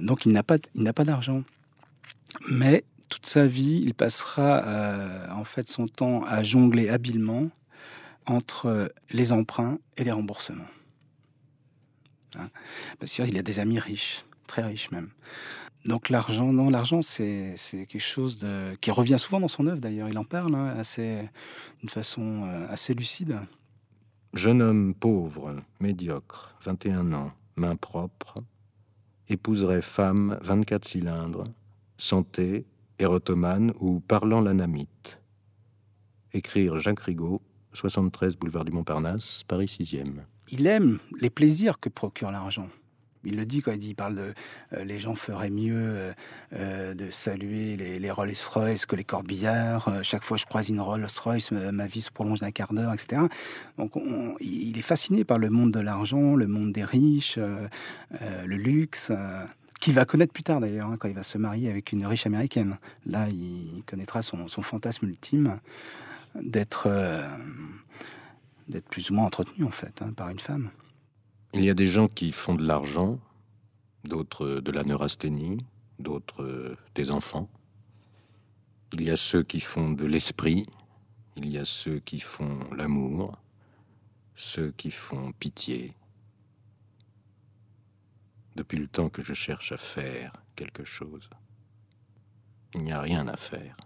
Donc 0.00 0.26
il 0.26 0.32
n'a 0.32 0.42
pas 0.42 0.56
pas 0.94 1.04
d'argent. 1.04 1.42
Mais 2.50 2.84
toute 3.08 3.26
sa 3.26 3.46
vie, 3.46 3.82
il 3.84 3.94
passera 3.94 4.64
en 5.30 5.44
fait 5.44 5.68
son 5.68 5.86
temps 5.86 6.24
à 6.24 6.42
jongler 6.42 6.88
habilement 6.88 7.50
entre 8.24 8.90
les 9.10 9.32
emprunts 9.32 9.78
et 9.98 10.04
les 10.04 10.12
remboursements. 10.12 10.64
Hein. 12.38 12.48
Parce 12.98 13.12
qu'il 13.12 13.36
a 13.38 13.42
des 13.42 13.58
amis 13.58 13.78
riches, 13.78 14.24
très 14.46 14.62
riches 14.62 14.90
même. 14.90 15.10
Donc 15.84 16.10
l'argent, 16.10 16.52
non, 16.52 16.70
l'argent, 16.70 17.02
c'est 17.02 17.56
quelque 17.70 17.98
chose 17.98 18.38
de, 18.38 18.74
qui 18.80 18.90
revient 18.90 19.18
souvent 19.18 19.40
dans 19.40 19.48
son 19.48 19.66
œuvre 19.66 19.80
d'ailleurs. 19.80 20.08
Il 20.08 20.16
en 20.16 20.24
parle 20.24 20.54
hein, 20.54 20.74
assez, 20.78 21.28
d'une 21.80 21.88
façon 21.88 22.44
euh, 22.44 22.66
assez 22.68 22.94
lucide. 22.94 23.38
Jeune 24.32 24.62
homme 24.62 24.94
pauvre, 24.94 25.56
médiocre, 25.80 26.54
21 26.62 27.12
ans, 27.12 27.32
main 27.56 27.76
propre, 27.76 28.42
épouserait 29.28 29.82
femme, 29.82 30.38
24 30.42 30.86
cylindres, 30.86 31.44
santé, 31.98 32.64
érotomane 32.98 33.72
ou 33.80 34.00
parlant 34.00 34.40
l'anamite. 34.40 35.20
Écrire 36.32 36.78
Jacques 36.78 37.00
Rigaud, 37.00 37.42
73 37.72 38.36
boulevard 38.36 38.64
du 38.64 38.72
Montparnasse, 38.72 39.42
Paris 39.48 39.66
6e. 39.66 40.22
Il 40.50 40.66
aime 40.66 40.98
les 41.20 41.30
plaisirs 41.30 41.78
que 41.80 41.88
procure 41.88 42.30
l'argent. 42.30 42.68
Il 43.24 43.36
le 43.36 43.46
dit 43.46 43.62
quand 43.62 43.72
il 43.72 43.78
dit, 43.78 43.94
parle 43.94 44.16
de 44.16 44.34
euh, 44.72 44.84
les 44.84 44.98
gens 44.98 45.14
feraient 45.14 45.50
mieux 45.50 45.76
euh, 45.76 46.12
euh, 46.54 46.94
de 46.94 47.10
saluer 47.10 47.76
les, 47.76 47.98
les 47.98 48.10
Rolls-Royce 48.10 48.86
que 48.86 48.96
les 48.96 49.04
corbillards. 49.04 50.00
chaque 50.02 50.24
fois 50.24 50.36
que 50.36 50.42
je 50.42 50.46
croise 50.46 50.68
une 50.68 50.80
Rolls-Royce, 50.80 51.52
ma, 51.52 51.86
vie 51.86 52.02
se 52.02 52.10
prolonge 52.10 52.40
d'un 52.40 52.50
quart 52.50 52.72
d'heure, 52.72 52.92
etc. 52.92 53.22
Donc 53.78 53.92
il 54.40 54.76
est 54.78 54.82
fasciné 54.82 55.24
par 55.24 55.38
le 55.38 55.50
monde 55.50 55.72
de 55.72 55.80
l'argent, 55.80 56.34
le 56.34 56.46
monde 56.46 56.72
des 56.72 56.84
riches, 56.84 57.38
le 57.38 58.56
luxe, 58.56 59.12
qu'il 59.80 59.94
va 59.94 60.04
connaître 60.04 60.32
plus 60.32 60.42
tard 60.42 60.60
d'ailleurs, 60.60 60.88
hein, 60.88 60.96
quand 60.98 61.08
il 61.08 61.14
va 61.14 61.22
se 61.22 61.38
marier 61.38 61.70
avec 61.70 61.92
une 61.92 62.06
riche 62.06 62.26
américaine. 62.26 62.78
Là, 63.06 63.28
il 63.28 63.82
connaîtra 63.86 64.22
son, 64.22 64.48
fantasme 64.48 65.06
ultime 65.06 65.58
d'être 66.34 66.88
d'être 68.72 68.88
plus 68.88 69.10
ou 69.10 69.14
moins 69.14 69.26
entretenu 69.26 69.64
en 69.64 69.70
fait 69.70 70.02
hein, 70.02 70.12
par 70.12 70.28
une 70.28 70.38
femme. 70.38 70.70
Il 71.54 71.64
y 71.64 71.70
a 71.70 71.74
des 71.74 71.86
gens 71.86 72.08
qui 72.08 72.32
font 72.32 72.54
de 72.54 72.66
l'argent, 72.66 73.18
d'autres 74.04 74.60
de 74.60 74.72
la 74.72 74.84
neurasthénie, 74.84 75.64
d'autres 75.98 76.76
des 76.94 77.10
enfants. 77.10 77.48
Il 78.92 79.02
y 79.02 79.10
a 79.10 79.16
ceux 79.16 79.42
qui 79.42 79.60
font 79.60 79.90
de 79.90 80.06
l'esprit, 80.06 80.66
il 81.36 81.48
y 81.48 81.58
a 81.58 81.64
ceux 81.64 81.98
qui 81.98 82.20
font 82.20 82.58
l'amour, 82.74 83.38
ceux 84.34 84.70
qui 84.72 84.90
font 84.90 85.32
pitié. 85.32 85.94
Depuis 88.56 88.78
le 88.78 88.88
temps 88.88 89.08
que 89.08 89.24
je 89.24 89.32
cherche 89.32 89.72
à 89.72 89.76
faire 89.76 90.32
quelque 90.56 90.84
chose, 90.84 91.30
il 92.74 92.82
n'y 92.82 92.92
a 92.92 93.00
rien 93.00 93.28
à 93.28 93.36
faire. 93.36 93.76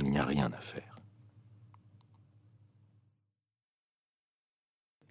Il 0.00 0.10
n'y 0.10 0.18
a 0.18 0.24
rien 0.24 0.50
à 0.52 0.60
faire. 0.60 0.89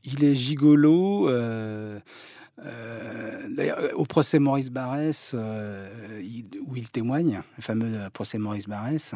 Il 0.04 0.24
est 0.24 0.36
gigolo. 0.36 1.30
Euh, 1.30 2.00
euh, 2.66 3.92
au 3.94 4.06
procès 4.06 4.40
Maurice 4.40 4.70
Barrès, 4.70 5.32
euh, 5.34 6.22
où 6.68 6.76
il 6.76 6.90
témoigne, 6.90 7.42
le 7.58 7.62
fameux 7.62 8.10
procès 8.12 8.38
Maurice 8.38 8.68
Barrès, 8.68 9.14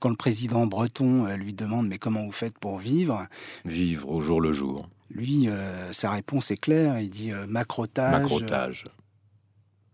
quand 0.00 0.08
le 0.08 0.16
président 0.16 0.66
breton 0.66 1.26
euh, 1.26 1.36
lui 1.36 1.52
demande 1.52 1.86
Mais 1.88 1.98
comment 1.98 2.24
vous 2.24 2.32
faites 2.32 2.58
pour 2.58 2.78
vivre? 2.78 3.26
Vivre 3.64 4.10
au 4.10 4.20
jour 4.20 4.40
le 4.40 4.52
jour. 4.52 4.88
Lui, 5.10 5.48
sa 5.90 6.12
réponse 6.12 6.52
est 6.52 6.56
claire 6.56 7.00
il 7.00 7.10
dit 7.10 7.32
macrotage. 7.48 8.12
Macrotage. 8.12 8.84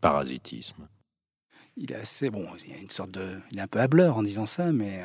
Parasitisme. 0.02 0.88
Il 1.78 1.92
est 1.92 1.96
assez. 1.96 2.28
Bon, 2.28 2.46
il 2.62 2.70
y 2.70 2.74
a 2.74 2.78
une 2.78 2.90
sorte 2.90 3.12
de. 3.12 3.38
Il 3.50 3.58
est 3.58 3.62
un 3.62 3.66
peu 3.66 3.80
hableur 3.80 4.18
en 4.18 4.22
disant 4.22 4.44
ça, 4.44 4.72
mais 4.72 5.00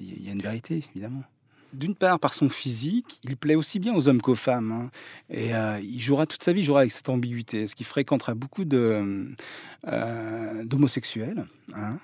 il 0.00 0.24
y 0.24 0.28
a 0.28 0.32
une 0.32 0.42
vérité, 0.42 0.84
évidemment 0.94 1.22
d'une 1.72 1.94
part 1.94 2.20
par 2.20 2.34
son 2.34 2.48
physique, 2.48 3.18
il 3.24 3.36
plaît 3.36 3.54
aussi 3.54 3.78
bien 3.78 3.94
aux 3.94 4.08
hommes 4.08 4.20
qu'aux 4.20 4.34
femmes. 4.34 4.72
Hein. 4.72 4.90
Et 5.30 5.54
euh, 5.54 5.80
il 5.80 6.00
jouera 6.00 6.26
toute 6.26 6.42
sa 6.42 6.52
vie, 6.52 6.60
il 6.60 6.64
jouera 6.64 6.80
avec 6.80 6.92
cette 6.92 7.08
ambiguïté, 7.08 7.66
ce 7.66 7.74
qui 7.74 7.84
fréquentera 7.84 8.34
beaucoup 8.34 8.64
euh, 8.72 9.34
d'homosexuels. 10.64 11.46
Hein. 11.74 11.98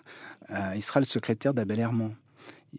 Euh, 0.50 0.72
il 0.74 0.82
sera 0.82 1.00
le 1.00 1.06
secrétaire 1.06 1.54
d'Abel 1.54 1.80
Herman. 1.80 2.14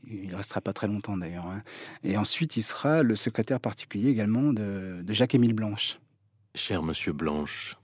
Il 0.08 0.36
restera 0.36 0.62
pas 0.62 0.74
très 0.74 0.88
longtemps 0.88 1.18
d'ailleurs. 1.18 1.48
Hein. 1.48 1.62
Et 2.04 2.18
ensuite, 2.18 2.58
il 2.58 2.64
sera 2.64 3.04
le 3.04 3.16
secrétaire 3.16 3.60
particulier 3.60 4.10
également 4.10 4.54
de, 4.54 5.04
Jacques-Émile 5.08 5.54
Blanche. 5.54 6.00
Cher 6.56 6.82
monsieur 6.84 7.14
Blanche, 7.14 7.76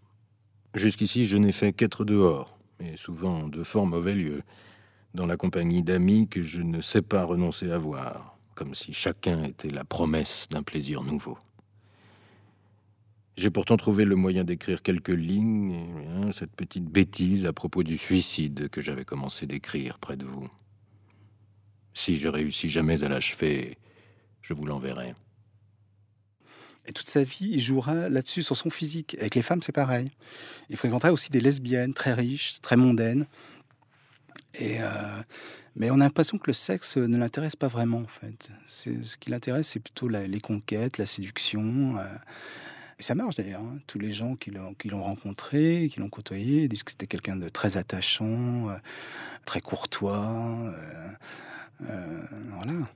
jusqu'ici 0.74 1.26
je 1.26 1.38
n'ai 1.38 1.52
fait 1.52 1.72
qu'être 1.72 2.04
dehors, 2.04 2.58
mais 2.80 2.96
souvent 2.96 3.48
de 3.48 3.64
fort 3.64 3.86
mauvais 3.86 4.16
lieux, 4.16 4.42
dans 5.14 5.28
la 5.28 5.38
compagnie 5.38 5.84
d'amis 5.84 6.28
que 6.28 6.42
je 6.42 6.62
ne 6.62 6.82
sais 6.82 7.04
pas 7.04 7.24
renoncer 7.24 7.72
à 7.72 7.78
voir 7.78 8.35
comme 8.56 8.74
si 8.74 8.94
chacun 8.94 9.44
était 9.44 9.70
la 9.70 9.84
promesse 9.84 10.48
d'un 10.50 10.64
plaisir 10.64 11.04
nouveau. 11.04 11.38
J'ai 13.38 13.50
pourtant 13.50 13.76
trouvé 13.76 14.06
le 14.06 14.16
moyen 14.16 14.46
d'écrire 14.46 14.82
quelques 14.82 15.10
lignes, 15.10 15.76
hein, 16.10 16.32
cette 16.32 16.56
petite 16.56 16.86
bêtise 16.86 17.46
à 17.46 17.52
propos 17.52 17.84
du 17.84 17.98
suicide 17.98 18.70
que 18.70 18.80
j'avais 18.80 19.04
commencé 19.04 19.46
d'écrire 19.46 20.00
près 20.00 20.16
de 20.16 20.26
vous. 20.26 20.50
Si 21.94 22.18
je 22.18 22.30
réussis 22.30 22.70
jamais 22.70 23.04
à 23.04 23.10
l'achever, 23.10 23.78
je 24.42 24.54
vous 24.54 24.66
l'enverrai. 24.66 25.16
Et 26.88 26.94
toute 26.94 27.08
sa 27.08 27.24
vie, 27.24 27.50
il 27.52 27.60
jouera 27.60 28.10
là-dessus 28.10 28.44
sur 28.44 28.56
son 28.56 28.70
physique. 28.70 29.18
Avec 29.20 29.36
les 29.36 29.42
femmes, 29.42 29.62
c'est 29.64 29.72
pareil. 29.72 30.12
Il 30.70 30.78
fréquentera 30.78 31.12
aussi 31.12 31.32
des 31.32 31.42
lesbiennes 31.42 31.94
très 31.94 32.14
riches, 32.14 32.62
très 32.62 32.78
mondaines. 32.78 33.26
Et 34.56 34.82
euh, 34.82 35.22
mais 35.76 35.92
on 35.92 35.96
a 35.96 36.06
l'impression 36.06 36.38
que 36.38 36.48
le 36.48 36.54
sexe 36.54 36.98
ne 36.98 37.18
l'intéresse 37.18 37.56
pas 37.56 37.68
vraiment, 37.68 38.00
en 38.00 38.08
fait. 38.08 38.50
Ce 38.68 39.18
qui 39.18 39.30
l'intéresse, 39.30 39.68
c'est 39.68 39.80
plutôt 39.80 40.08
les 40.08 40.40
conquêtes, 40.40 40.98
la 40.98 41.06
séduction. 41.06 41.98
Euh. 41.98 42.06
et 42.98 43.04
ça 43.04 43.14
marche 43.14 43.36
d'ailleurs. 43.36 43.62
Hein. 43.62 43.80
Tous 43.86 44.00
les 44.00 44.12
gens 44.12 44.36
qui 44.36 44.52
l'ont 44.52 45.04
rencontré, 45.04 45.90
qui 45.92 46.00
l'ont 46.00 46.10
côtoyé, 46.10 46.68
disent 46.70 46.84
que 46.84 46.92
c'était 46.92 47.08
quelqu'un 47.08 47.36
de 47.36 47.50
très 47.50 47.76
attachant, 47.76 48.70
euh, 48.70 48.78
très 49.46 49.62
courtois. 49.62 50.74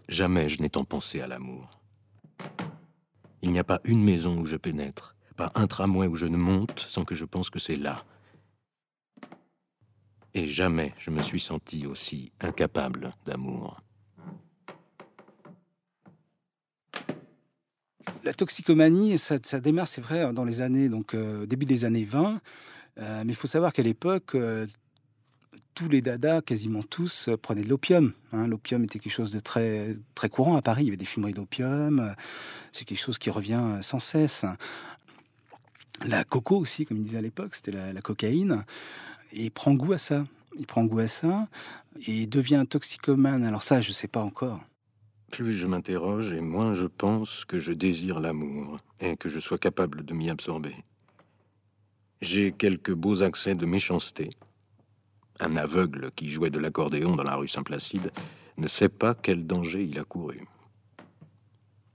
Jamais 0.08 0.48
je 0.48 0.62
n'ai 0.62 0.70
tant 0.70 0.86
pensé 0.86 1.20
à 1.20 1.28
l'amour. 1.28 1.70
Il 3.42 3.52
n'y 3.52 3.60
a 3.60 3.64
pas 3.66 3.82
une 3.84 4.04
maison 4.04 4.38
où 4.38 4.46
je 4.46 4.56
pénètre, 4.56 5.16
pas 5.36 5.52
un 5.56 5.68
tramway 5.68 6.08
où 6.08 6.16
je 6.16 6.26
ne 6.26 6.38
monte 6.38 6.86
sans 6.90 7.04
que 7.04 7.16
je 7.16 7.26
pense 7.26 7.50
que 7.50 7.60
c'est 7.60 7.76
là, 7.76 8.04
et 10.34 10.48
jamais 10.48 10.94
je 11.00 11.12
me 11.12 11.22
suis 11.22 11.40
senti 11.40 11.86
aussi 11.86 12.32
incapable 12.42 13.12
d'amour. 13.26 13.82
La 18.24 18.34
toxicomanie, 18.34 19.18
ça, 19.18 19.38
démarre, 19.60 19.88
c'est 19.88 20.02
vrai, 20.02 20.34
dans 20.34 20.44
les 20.44 20.62
années, 20.62 20.90
donc 20.90 21.14
euh, 21.14 21.46
début 21.46 21.66
des 21.66 21.86
années 21.86 22.04
20. 22.04 22.42
Euh, 22.98 23.24
mais 23.26 23.32
il 23.32 23.36
faut 23.36 23.48
savoir 23.48 23.72
qu'à 23.72 23.82
l'époque, 23.82 24.36
euh, 24.36 24.68
tous 25.74 25.88
les 25.88 26.02
dadas, 26.02 26.42
quasiment 26.42 26.84
tous, 26.84 27.30
prenaient 27.42 27.64
de 27.64 27.70
l'opium. 27.70 28.12
Hein. 28.34 28.48
L'opium 28.48 28.84
était 28.84 29.00
quelque 29.00 29.14
chose 29.14 29.32
de 29.32 29.40
très, 29.40 29.96
très 30.16 30.28
courant 30.28 30.58
à 30.58 30.62
Paris. 30.62 30.84
Il 30.84 30.86
y 30.88 30.90
avait 30.90 30.98
des 30.98 31.06
fumeries 31.06 31.34
d'opium. 31.34 32.14
C'est 32.74 32.84
quelque 32.84 33.00
chose 33.00 33.18
qui 33.18 33.30
revient 33.30 33.78
sans 33.82 34.00
cesse. 34.00 34.46
La 36.06 36.24
coco 36.24 36.58
aussi, 36.58 36.86
comme 36.86 36.98
il 36.98 37.04
disait 37.04 37.18
à 37.18 37.22
l'époque, 37.22 37.56
c'était 37.56 37.72
la, 37.72 38.02
cocaïne 38.02 38.64
il 39.34 39.52
prend 39.52 39.74
goût 39.74 39.94
à 39.94 39.98
ça. 39.98 40.26
Il 40.58 40.66
prend 40.66 40.84
goût 40.84 41.00
à 41.00 41.08
ça 41.08 41.48
et 42.08 42.22
il 42.22 42.30
devient 42.30 42.66
toxicomane. 42.68 43.44
Alors 43.44 43.64
ça, 43.64 43.82
je 43.82 43.90
ne 43.90 43.94
sais 43.94 44.08
pas 44.08 44.22
encore. 44.22 44.60
Plus 45.32 45.54
je 45.54 45.68
m'interroge 45.68 46.34
et 46.34 46.42
moins 46.42 46.74
je 46.74 46.88
pense 46.88 47.46
que 47.46 47.60
je 47.60 47.72
désire 47.72 48.20
l'amour 48.20 48.78
et 49.00 49.16
que 49.16 49.30
je 49.30 49.40
sois 49.40 49.60
capable 49.60 50.04
de 50.04 50.14
m'y 50.14 50.30
absorber. 50.30 50.76
J'ai 52.22 52.52
quelques 52.52 52.94
beaux 52.94 53.22
accès 53.22 53.56
de 53.56 53.66
méchanceté. 53.66 54.32
Un 55.40 55.56
aveugle 55.56 56.12
qui 56.16 56.30
jouait 56.30 56.50
de 56.50 56.60
l'accordéon 56.60 57.16
dans 57.16 57.24
la 57.24 57.36
rue 57.36 57.48
Saint-Placide 57.48 58.12
ne 58.58 58.68
sait 58.68 58.90
pas 58.90 59.14
quel 59.14 59.48
danger 59.48 59.84
il 59.84 60.00
a 60.00 60.04
couru. 60.04 60.46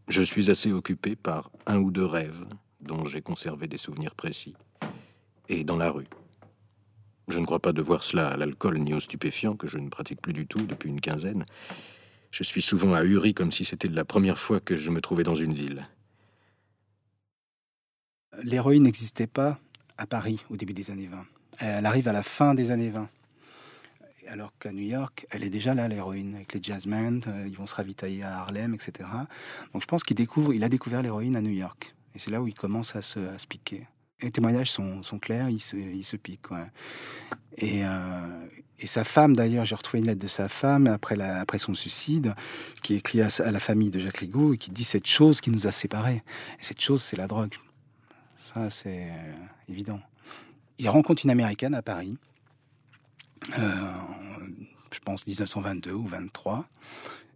Je 0.08 0.22
suis 0.22 0.50
assez 0.50 0.72
occupé 0.72 1.16
par 1.16 1.50
un 1.66 1.78
ou 1.78 1.90
deux 1.90 2.06
rêves 2.06 2.44
dont 2.80 3.04
j'ai 3.04 3.20
conservé 3.20 3.66
des 3.66 3.76
souvenirs 3.76 4.14
précis. 4.14 4.54
Et 5.48 5.64
dans 5.64 5.76
la 5.76 5.90
rue, 5.90 6.08
je 7.28 7.38
ne 7.38 7.46
crois 7.46 7.60
pas 7.60 7.72
devoir 7.72 8.02
cela 8.02 8.28
à 8.28 8.36
l'alcool 8.36 8.78
ni 8.78 8.92
aux 8.94 9.00
stupéfiants 9.00 9.56
que 9.56 9.66
je 9.66 9.78
ne 9.78 9.88
pratique 9.88 10.20
plus 10.20 10.32
du 10.32 10.46
tout 10.46 10.66
depuis 10.66 10.90
une 10.90 11.00
quinzaine. 11.00 11.44
Je 12.30 12.42
suis 12.42 12.62
souvent 12.62 12.94
ahuri 12.94 13.32
comme 13.32 13.52
si 13.52 13.64
c'était 13.64 13.88
la 13.88 14.04
première 14.04 14.38
fois 14.38 14.60
que 14.60 14.76
je 14.76 14.90
me 14.90 15.00
trouvais 15.00 15.22
dans 15.22 15.34
une 15.34 15.54
ville. 15.54 15.88
L'héroïne 18.42 18.82
n'existait 18.82 19.28
pas 19.28 19.58
à 19.96 20.06
Paris 20.06 20.44
au 20.50 20.56
début 20.56 20.74
des 20.74 20.90
années 20.90 21.06
20. 21.06 21.24
Elle 21.60 21.86
arrive 21.86 22.08
à 22.08 22.12
la 22.12 22.22
fin 22.22 22.54
des 22.54 22.72
années 22.72 22.90
20. 22.90 23.08
Alors 24.26 24.52
qu'à 24.58 24.72
New 24.72 24.84
York, 24.84 25.26
elle 25.30 25.44
est 25.44 25.50
déjà 25.50 25.74
là, 25.74 25.86
l'héroïne, 25.86 26.34
avec 26.34 26.54
les 26.54 26.62
jazzmen, 26.62 27.22
euh, 27.28 27.44
ils 27.46 27.56
vont 27.56 27.66
se 27.66 27.74
ravitailler 27.74 28.22
à 28.22 28.40
Harlem, 28.40 28.74
etc. 28.74 29.08
Donc 29.72 29.82
je 29.82 29.86
pense 29.86 30.02
qu'il 30.02 30.16
découvre, 30.16 30.54
il 30.54 30.64
a 30.64 30.68
découvert 30.68 31.02
l'héroïne 31.02 31.36
à 31.36 31.42
New 31.42 31.52
York. 31.52 31.94
Et 32.14 32.18
c'est 32.18 32.30
là 32.30 32.40
où 32.40 32.48
il 32.48 32.54
commence 32.54 32.96
à 32.96 33.02
se, 33.02 33.20
à 33.20 33.38
se 33.38 33.46
piquer 33.46 33.86
les 34.22 34.30
témoignages 34.30 34.70
sont, 34.70 35.18
clairs, 35.20 35.50
il 35.50 35.60
se, 35.60 35.76
il 35.76 36.18
pique. 36.18 36.46
Et, 37.56 37.84
euh, 37.84 38.46
et, 38.78 38.86
sa 38.86 39.04
femme, 39.04 39.36
d'ailleurs, 39.36 39.64
j'ai 39.64 39.74
retrouvé 39.74 40.00
une 40.00 40.06
lettre 40.06 40.20
de 40.20 40.26
sa 40.26 40.48
femme 40.48 40.86
après, 40.86 41.58
son 41.58 41.74
suicide, 41.74 42.34
qui 42.82 42.94
écrit 42.94 43.22
à, 43.22 43.28
à, 43.44 43.50
la 43.50 43.60
famille 43.60 43.90
de 43.90 43.98
Jacques 43.98 44.18
Rigaud 44.18 44.54
et 44.54 44.58
qui 44.58 44.70
dit 44.70 44.84
cette 44.84 45.06
chose 45.06 45.40
qui 45.40 45.50
nous 45.50 45.66
a 45.66 45.72
séparés. 45.72 46.22
Et 46.60 46.64
cette 46.64 46.80
chose, 46.80 47.02
c'est 47.02 47.16
la 47.16 47.26
drogue. 47.26 47.54
Ça, 48.52 48.70
c'est 48.70 49.08
euh, 49.10 49.32
évident. 49.68 50.00
Il 50.78 50.88
rencontre 50.88 51.24
une 51.24 51.30
américaine 51.30 51.74
à 51.74 51.82
Paris, 51.82 52.16
euh, 53.58 53.92
je 54.90 54.98
pense 55.00 55.26
1922 55.26 55.92
ou 55.92 56.06
23 56.06 56.66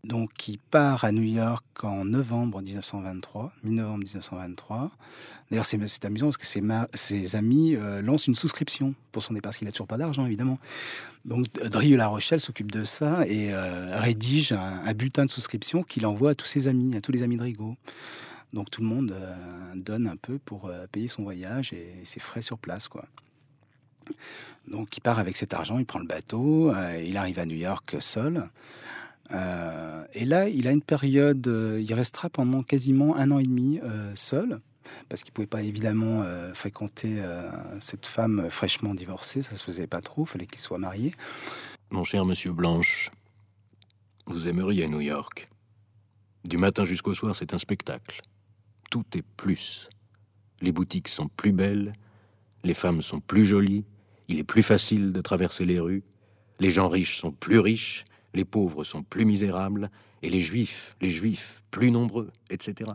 donc 0.05 0.33
qui 0.35 0.59
part 0.59 1.05
à 1.05 1.13
New 1.13 1.23
York 1.23 1.65
en 1.83 2.05
novembre 2.05 2.61
1923, 2.63 3.53
mi-novembre 3.63 3.99
1923. 3.99 4.91
D'ailleurs, 5.51 5.67
c'est 5.67 6.05
amusant 6.05 6.27
parce 6.27 6.37
que 6.37 6.47
ses, 6.47 7.37
amis 7.37 7.75
euh, 7.75 8.03
lancent 8.03 8.27
une 8.27 8.35
souscription 8.35 8.95
pour 9.13 9.23
son 9.23 9.35
départ, 9.35 9.51
parce 9.51 9.59
qu'il 9.59 9.67
n'a 9.67 9.73
toujours 9.73 9.87
pas 9.87 9.97
d'argent, 9.97 10.27
évidemment. 10.27 10.59
Donc, 11.25 11.47
Drieux-La 11.53 12.07
Rochelle 12.07 12.41
s'occupe 12.41 12.71
de 12.71 12.85
ça 12.85 13.27
et 13.27 13.53
euh, 13.53 13.99
rédige 13.99 14.53
un, 14.53 14.93
bulletin 14.95 15.25
de 15.25 15.31
souscription 15.31 15.83
qu'il 15.83 16.07
envoie 16.07 16.31
à 16.31 16.35
tous 16.35 16.47
ses 16.47 16.69
amis, 16.69 16.97
à 16.97 17.01
tous 17.01 17.13
les 17.13 17.23
amis 17.23 17.37
de 17.37 17.43
Rigaud. 17.43 17.77
Donc, 18.53 18.71
tout 18.71 18.81
le 18.81 18.89
monde 18.89 19.13
euh, 19.13 19.35
donne 19.75 20.07
un 20.07 20.17
peu 20.17 20.39
pour 20.39 20.71
payer 20.93 21.09
son 21.09 21.23
voyage 21.23 21.73
et 21.73 21.93
ses 22.05 22.21
frais 22.21 22.43
sur 22.43 22.59
place, 22.59 22.89
quoi. 22.89 23.07
Donc, 24.69 24.97
il 24.97 25.01
part 25.01 25.19
avec 25.19 25.37
cet 25.37 25.53
argent, 25.53 25.79
il 25.79 25.85
prend 25.85 25.99
le 25.99 26.07
bateau, 26.07 26.73
il 27.05 27.17
arrive 27.19 27.39
à 27.39 27.45
New 27.45 27.57
York 27.57 27.97
seul. 28.01 28.49
Euh, 29.33 30.05
et 30.15 30.25
là, 30.25 30.49
il 30.49 30.67
a 30.69 30.73
une 30.73 30.83
période, 30.83 31.47
euh, 31.49 31.81
il 31.81 31.93
restera 31.95 32.31
pendant 32.31 32.63
quasiment 32.63 33.17
un 33.17 33.31
an 33.31 33.39
et 33.39 33.45
demi 33.45 33.81
euh, 33.83 34.13
seul. 34.15 34.61
parce 35.09 35.23
qu'il 35.23 35.33
pouvait 35.33 35.47
pas 35.47 35.63
évidemment 35.63 36.23
fréquenter 36.55 37.23
cette 37.81 38.07
femme 38.07 38.51
fraîchement 38.51 38.95
divorcée, 38.95 39.43
ça 39.43 39.57
se 39.57 39.65
faisait 39.65 39.87
pas 39.87 40.01
trop, 40.01 40.25
fallait 40.25 40.47
qu'il 40.47 40.61
soit 40.61 40.79
marié. 40.79 41.15
Mon 41.91 42.05
cher 42.05 42.25
monsieur 42.25 42.53
Blanche, 42.53 43.11
vous 44.27 44.49
aimeriez 44.49 44.87
New 44.89 45.01
York. 45.01 45.49
Du 46.45 46.57
matin 46.57 46.85
jusqu'au 46.85 47.15
soir, 47.15 47.35
c'est 47.37 47.55
un 47.55 47.59
spectacle. 47.59 48.21
Tout 48.91 49.05
est 49.15 49.25
plus. 49.37 49.89
Les 50.61 50.73
boutiques 50.73 51.09
sont 51.09 51.29
plus 51.29 51.53
belles, 51.53 51.93
les 52.65 52.75
femmes 52.75 53.03
sont 53.03 53.21
plus 53.21 53.47
jolies, 53.47 53.85
il 54.29 54.39
est 54.39 54.45
plus 54.45 54.63
facile 54.63 55.13
de 55.13 55.21
traverser 55.21 55.65
les 55.65 55.81
rues, 55.81 56.03
les 56.61 56.71
gens 56.71 56.89
riches 56.89 57.19
sont 57.19 57.33
plus 57.33 57.59
riches, 57.59 58.05
les 58.35 58.45
pauvres 58.45 58.85
sont 58.85 59.03
plus 59.03 59.25
misérables, 59.25 59.91
et 60.23 60.31
les 60.31 60.41
juifs, 60.41 60.97
les 61.01 61.11
juifs, 61.11 61.63
plus 61.71 61.91
nombreux, 61.91 62.31
etc. 62.51 62.93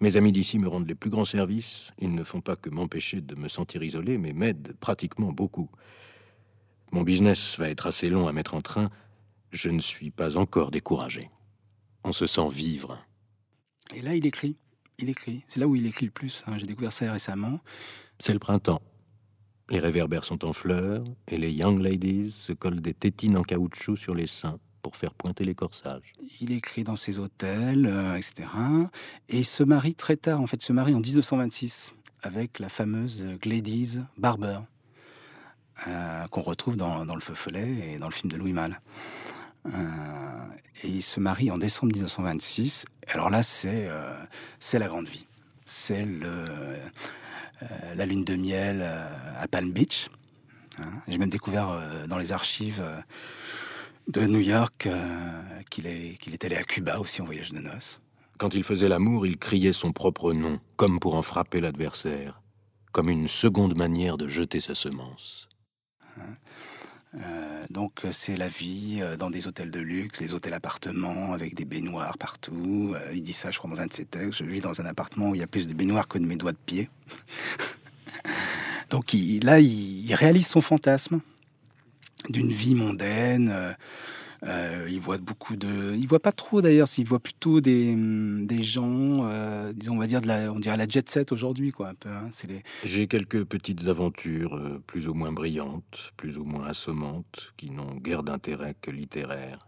Mes 0.00 0.16
amis 0.16 0.32
d'ici 0.32 0.58
me 0.58 0.68
rendent 0.68 0.88
les 0.88 0.94
plus 0.94 1.10
grands 1.10 1.24
services, 1.24 1.92
ils 1.98 2.14
ne 2.14 2.24
font 2.24 2.40
pas 2.40 2.56
que 2.56 2.68
m'empêcher 2.68 3.20
de 3.20 3.34
me 3.34 3.48
sentir 3.48 3.82
isolé, 3.82 4.18
mais 4.18 4.32
m'aident 4.32 4.74
pratiquement 4.78 5.32
beaucoup. 5.32 5.70
Mon 6.92 7.02
business 7.02 7.58
va 7.58 7.68
être 7.70 7.86
assez 7.86 8.10
long 8.10 8.28
à 8.28 8.32
mettre 8.32 8.54
en 8.54 8.60
train, 8.60 8.90
je 9.52 9.70
ne 9.70 9.80
suis 9.80 10.10
pas 10.10 10.36
encore 10.36 10.70
découragé. 10.70 11.30
On 12.04 12.12
se 12.12 12.26
sent 12.26 12.48
vivre. 12.50 12.98
Et 13.94 14.02
là, 14.02 14.14
il 14.14 14.26
écrit. 14.26 14.56
Il 14.98 15.08
écrit. 15.08 15.44
C'est 15.48 15.60
là 15.60 15.66
où 15.66 15.76
il 15.76 15.86
écrit 15.86 16.06
le 16.06 16.12
plus. 16.12 16.44
Hein. 16.46 16.58
J'ai 16.58 16.66
découvert 16.66 16.92
ça 16.92 17.10
récemment. 17.10 17.60
C'est 18.18 18.32
le 18.32 18.38
printemps. 18.38 18.80
Les 19.68 19.80
réverbères 19.80 20.24
sont 20.24 20.44
en 20.44 20.52
fleurs 20.52 21.02
et 21.26 21.36
les 21.36 21.52
young 21.52 21.80
ladies 21.80 22.30
se 22.30 22.52
collent 22.52 22.80
des 22.80 22.94
tétines 22.94 23.36
en 23.36 23.42
caoutchouc 23.42 23.96
sur 23.96 24.14
les 24.14 24.28
seins 24.28 24.58
pour 24.80 24.94
faire 24.94 25.12
pointer 25.12 25.44
les 25.44 25.56
corsages. 25.56 26.12
Il 26.40 26.52
écrit 26.52 26.84
dans 26.84 26.94
ses 26.94 27.18
hôtels, 27.18 27.86
euh, 27.86 28.14
etc. 28.14 28.48
Et 29.28 29.42
se 29.42 29.64
marie 29.64 29.96
très 29.96 30.16
tard, 30.16 30.40
en 30.40 30.46
fait, 30.46 30.62
se 30.62 30.72
marie 30.72 30.94
en 30.94 31.00
1926 31.00 31.92
avec 32.22 32.60
la 32.60 32.68
fameuse 32.68 33.26
Gladys 33.40 34.00
Barber, 34.16 34.60
euh, 35.88 36.28
qu'on 36.28 36.42
retrouve 36.42 36.76
dans, 36.76 37.04
Le 37.04 37.20
Feu 37.20 37.34
Follet 37.34 37.94
et 37.94 37.98
dans 37.98 38.06
le 38.06 38.12
film 38.12 38.30
de 38.30 38.36
Louis 38.36 38.52
Malle. 38.52 38.80
Euh, 39.66 39.70
et 40.84 40.88
il 40.88 41.02
se 41.02 41.18
marie 41.18 41.50
en 41.50 41.58
décembre 41.58 41.92
1926. 41.92 42.84
Alors 43.08 43.30
là, 43.30 43.42
c'est 43.42 43.88
la 44.78 44.86
grande 44.86 45.08
vie. 45.08 45.26
C'est 45.66 46.04
le 46.04 46.44
la 47.94 48.06
lune 48.06 48.24
de 48.24 48.36
miel 48.36 48.80
euh, 48.82 49.08
à 49.40 49.48
Palm 49.48 49.72
Beach. 49.72 50.08
Hein. 50.78 51.02
J'ai 51.08 51.18
même 51.18 51.30
découvert 51.30 51.70
euh, 51.70 52.06
dans 52.06 52.18
les 52.18 52.32
archives 52.32 52.84
de 54.08 54.20
New 54.26 54.40
York 54.40 54.88
qu'il 55.70 55.86
est, 55.86 56.16
qu'il 56.20 56.32
est 56.32 56.44
allé 56.44 56.56
à 56.56 56.62
Cuba 56.62 57.00
aussi 57.00 57.22
en 57.22 57.24
voyage 57.24 57.52
de 57.52 57.60
noces. 57.60 58.00
Quand 58.38 58.54
il 58.54 58.64
faisait 58.64 58.88
l'amour, 58.88 59.26
il 59.26 59.38
criait 59.38 59.72
son 59.72 59.92
propre 59.92 60.32
nom, 60.32 60.60
comme 60.76 61.00
pour 61.00 61.14
en 61.14 61.22
frapper 61.22 61.60
l'adversaire, 61.60 62.42
comme 62.92 63.08
une 63.08 63.28
seconde 63.28 63.76
manière 63.76 64.18
de 64.18 64.28
jeter 64.28 64.60
sa 64.60 64.74
semence. 64.74 65.48
Euh, 67.16 67.64
donc 67.70 68.04
euh, 68.04 68.12
c'est 68.12 68.36
la 68.36 68.48
vie 68.48 68.98
euh, 69.00 69.16
dans 69.16 69.30
des 69.30 69.46
hôtels 69.46 69.70
de 69.70 69.80
luxe, 69.80 70.20
les 70.20 70.34
hôtels 70.34 70.52
appartements 70.52 71.32
avec 71.32 71.54
des 71.54 71.64
baignoires 71.64 72.18
partout. 72.18 72.94
il 73.12 73.22
dit 73.22 73.32
ça, 73.32 73.50
je 73.50 73.58
crois, 73.58 73.70
dans 73.70 73.80
un 73.80 73.86
de 73.86 73.92
ses 73.92 74.04
textes. 74.04 74.40
Je 74.40 74.44
vis 74.44 74.60
dans 74.60 74.80
un 74.80 74.86
appartement 74.86 75.30
où 75.30 75.34
il 75.34 75.40
y 75.40 75.44
a 75.44 75.46
plus 75.46 75.66
de 75.66 75.74
baignoires 75.74 76.08
que 76.08 76.18
de 76.18 76.26
mes 76.26 76.36
doigts 76.36 76.52
de 76.52 76.58
pied. 76.66 76.90
donc 78.90 79.14
là, 79.42 79.60
il, 79.60 80.14
réalise 80.14 80.46
son 80.46 80.60
fantasme 80.60 81.20
d'une 82.28 82.52
vie 82.52 82.74
mondaine. 82.74 83.76
Il 84.88 85.00
voit 85.00 85.18
beaucoup 85.18 85.56
de, 85.56 85.94
il 85.94 86.06
voit 86.06 86.20
pas 86.20 86.32
trop 86.32 86.62
d'ailleurs, 86.62 86.88
s'il 86.88 87.06
voit 87.06 87.18
plutôt 87.18 87.60
des, 87.60 87.92
hum, 87.94 88.46
des 88.46 88.62
gens, 88.62 89.28
euh, 89.28 89.72
disons 89.72 89.94
on 89.94 89.98
va 89.98 90.06
dire 90.06 90.20
on 90.54 90.58
dirait 90.60 90.76
la 90.76 90.86
jet 90.86 91.08
set 91.08 91.32
aujourd'hui 91.32 91.72
quoi 91.72 91.88
un 91.88 91.94
peu. 91.94 92.08
Hein. 92.08 92.28
les... 92.48 92.62
J'ai 92.84 93.06
quelques 93.06 93.44
petites 93.44 93.88
aventures 93.88 94.54
euh, 94.54 94.82
plus 94.86 95.08
ou 95.08 95.14
moins 95.14 95.32
brillantes, 95.32 96.12
plus 96.16 96.38
ou 96.38 96.44
moins 96.44 96.66
assommantes, 96.66 97.52
qui 97.56 97.70
n'ont 97.70 97.94
guère 97.96 98.22
d'intérêt 98.22 98.76
que 98.80 98.90
littéraire. 98.90 99.58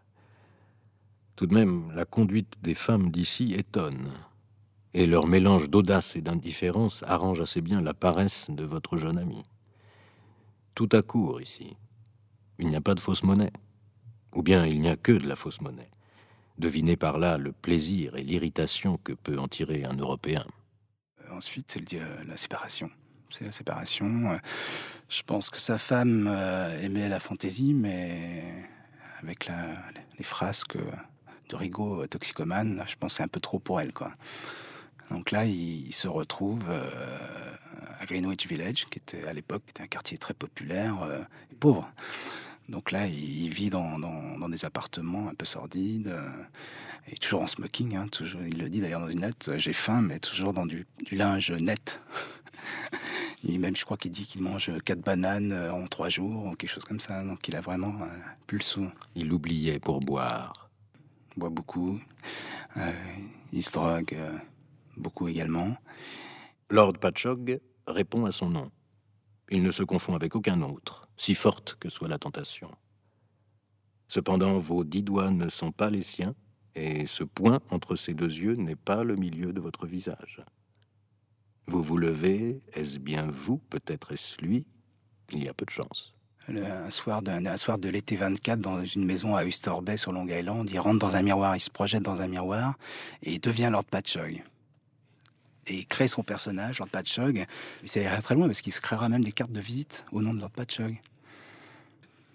Tout 1.37 1.47
de 1.47 1.55
même, 1.55 1.93
la 1.95 2.05
conduite 2.05 2.55
des 2.63 2.75
femmes 2.75 3.11
d'ici 3.11 3.55
étonne, 3.55 4.13
et 4.95 5.07
leur 5.07 5.27
mélange 5.27 5.71
d'audace 5.71 6.17
et 6.17 6.21
d'indifférence 6.21 7.05
arrange 7.07 7.41
assez 7.41 7.61
bien 7.61 7.81
la 7.81 7.95
paresse 7.95 8.51
de 8.51 8.65
votre 8.65 8.97
jeune 8.97 9.19
ami. 9.19 9.43
Tout 10.75 10.89
à 10.93 11.03
court 11.03 11.41
ici. 11.41 11.77
Il 12.59 12.69
n'y 12.69 12.77
a 12.77 12.81
pas 12.81 12.95
de 12.95 13.01
fausse 13.01 13.23
monnaie. 13.23 13.53
Ou 14.39 14.43
bien 14.43 14.65
il 14.65 14.81
n'y 14.81 14.89
a 14.89 14.95
que 14.95 15.11
de 15.11 15.27
la 15.27 15.35
fausse 15.35 15.61
monnaie. 15.61 15.91
Devinez 16.59 16.95
par 16.95 17.19
là 17.19 17.39
le 17.39 17.51
plaisir 17.51 18.15
et 18.15 18.23
l'irritation 18.23 18.97
que 19.03 19.13
peut 19.13 19.37
en 19.37 19.49
tirer 19.49 19.83
un 19.85 19.95
Européen. 19.95 20.47
Euh, 21.25 21.37
ensuite, 21.37 21.73
c'est 21.73 21.95
euh, 21.95 22.23
la 22.25 22.37
séparation. 22.37 22.89
C'est 23.31 23.45
la 23.45 23.51
séparation. 23.51 24.31
Euh, 24.31 24.37
je 25.09 25.23
pense 25.23 25.51
que 25.51 25.59
sa 25.59 25.77
femme 25.77 26.29
aimait 26.81 27.09
la 27.09 27.19
fantaisie, 27.19 27.75
mais 27.75 28.45
avec 29.21 29.51
les 30.19 30.25
frasques 30.25 30.79
de 31.49 31.57
Rigaud 31.57 32.07
toxicomane, 32.07 32.85
je 32.87 32.95
pense 32.95 33.15
c'est 33.15 33.25
un 33.25 33.29
peu 33.29 33.41
trop 33.41 33.59
pour 33.59 33.81
elle. 33.81 33.93
Quoi. 33.93 34.13
Donc 35.11 35.33
là, 35.33 35.47
il, 35.47 35.93
se 35.93 36.07
retrouve 36.07 36.63
à 36.71 38.07
Greenwich 38.07 38.47
Village, 38.47 38.87
qui 38.89 39.01
était 39.01 39.27
à 39.27 39.33
l'époque 39.33 39.65
un 39.81 39.89
quartier 39.89 40.17
très 40.17 40.35
populaire, 40.35 41.27
pauvre. 41.59 41.91
Donc 42.69 42.93
là, 42.93 43.07
il, 43.07 43.49
vit 43.53 43.71
dans, 43.71 43.99
des 44.49 44.65
appartements 44.65 45.29
un 45.29 45.35
peu 45.35 45.47
sordides, 45.47 46.09
euh, 46.09 46.29
et 47.11 47.17
toujours 47.17 47.43
en 47.43 47.47
smoking. 47.47 47.97
Hein, 47.97 48.09
toujours, 48.09 48.43
il 48.43 48.59
le 48.59 48.69
dit 48.69 48.81
d'ailleurs 48.81 49.01
dans 49.01 49.09
une 49.09 49.23
lettre, 49.23 49.57
j'ai 49.57 49.73
faim, 49.73 50.03
mais 50.03 50.19
toujours 50.19 50.53
dans 50.53 50.67
du, 50.67 50.87
linge 51.11 51.51
net. 51.53 52.01
il, 53.45 53.59
même, 53.59 53.75
je 53.75 53.85
crois 53.85 53.97
qu'il 53.97 54.11
dit 54.11 54.27
qu'il 54.27 54.43
mange 54.43 54.71
quatre 54.85 55.01
bananes 55.01 55.53
euh, 55.53 55.73
en 55.73 55.87
trois 55.87 56.11
jours, 56.11 56.45
ou 56.45 56.57
quelque 56.57 56.71
chose 56.71 56.85
comme 56.85 57.01
ça. 57.01 57.25
Donc 57.25 57.49
il 57.49 57.57
a 57.57 57.63
vraiment 57.63 57.95
euh, 58.03 58.07
plus 58.47 58.59
le 58.59 58.65
sou. 58.65 58.91
Il 59.15 59.29
l'oubliait 59.29 59.79
pour 59.79 60.01
boire. 60.01 60.69
Il 61.37 61.41
boit 61.41 61.51
beaucoup. 61.51 61.99
il 63.53 63.63
se 63.63 63.73
drogue 63.73 64.17
beaucoup 64.97 65.29
également. 65.29 65.77
Lord 66.69 66.95
Patchog 66.95 67.61
répond 67.87 68.27
à 68.27 68.33
son 68.33 68.51
nom. 68.51 68.71
Il 69.51 69.63
ne 69.63 69.71
se 69.71 69.83
confond 69.83 70.15
avec 70.15 70.35
aucun 70.35 70.61
autre, 70.63 71.09
si 71.17 71.35
forte 71.35 71.77
que 71.81 71.89
soit 71.89 72.09
la 72.09 72.19
tentation. 72.19 72.71
Cependant, 74.09 74.59
vos 74.59 74.85
dix 74.85 75.03
doigts 75.03 75.31
ne 75.31 75.49
sont 75.49 75.73
pas 75.73 75.91
les 75.91 76.03
siens, 76.03 76.35
et 76.75 77.07
ce 77.07 77.25
point 77.25 77.61
entre 77.71 77.97
ces 77.97 78.15
deux 78.15 78.31
yeux 78.31 78.55
n'est 78.55 78.77
pas 78.77 79.05
le 79.05 79.17
milieu 79.17 79.53
de 79.53 79.61
votre 79.61 79.87
visage. 79.87 80.43
Vous 81.67 81.83
vous 81.83 81.97
levez, 81.97 82.63
est-ce 82.73 82.99
bien 82.99 83.27
vous, 83.27 83.59
peut-être 83.59 84.13
est-ce 84.13 84.41
lui? 84.41 84.67
Il 85.33 85.45
y 85.45 85.49
a 85.49 85.55
peu 85.55 85.67
de 85.67 85.71
chance. 85.71 86.15
un 86.49 86.91
soir 86.91 87.21
de, 87.21 87.57
soir 87.57 87.79
de 87.79 87.89
l'été 87.89 88.17
24, 88.17 88.61
dans 88.61 88.85
une 88.85 89.05
maison 89.05 89.37
à 89.37 89.45
Oyster 89.45 89.75
Bay 89.83 89.97
sur 89.97 90.13
Long 90.13 90.27
Island, 90.27 90.69
il 90.71 90.79
rentre 90.79 90.99
dans 90.99 91.17
un 91.17 91.23
miroir, 91.23 91.57
il 91.57 91.61
se 91.61 91.71
projette 91.71 92.03
dans 92.03 92.21
un 92.21 92.29
miroir, 92.29 92.79
et 93.23 93.35
il 93.35 93.41
devient 93.41 93.69
Lord 93.71 93.85
Patchogue 93.85 94.43
et 95.69 95.85
crée 95.85 96.09
son 96.09 96.23
personnage, 96.23 96.79
Lord 96.79 96.89
Patchog. 96.89 97.45
Ira 97.95 98.23
très 98.23 98.35
loin 98.35 98.47
parce 98.47 98.61
qu'il 98.61 98.73
se 98.73 98.81
créera 98.81 99.09
même 99.09 99.25
des 99.25 99.33
cartes 99.33 99.53
de 99.53 99.61
visite 99.61 100.05
au 100.13 100.23
nom 100.23 100.35
de 100.35 100.41
Lord 100.41 100.51
Patchog. 100.51 100.97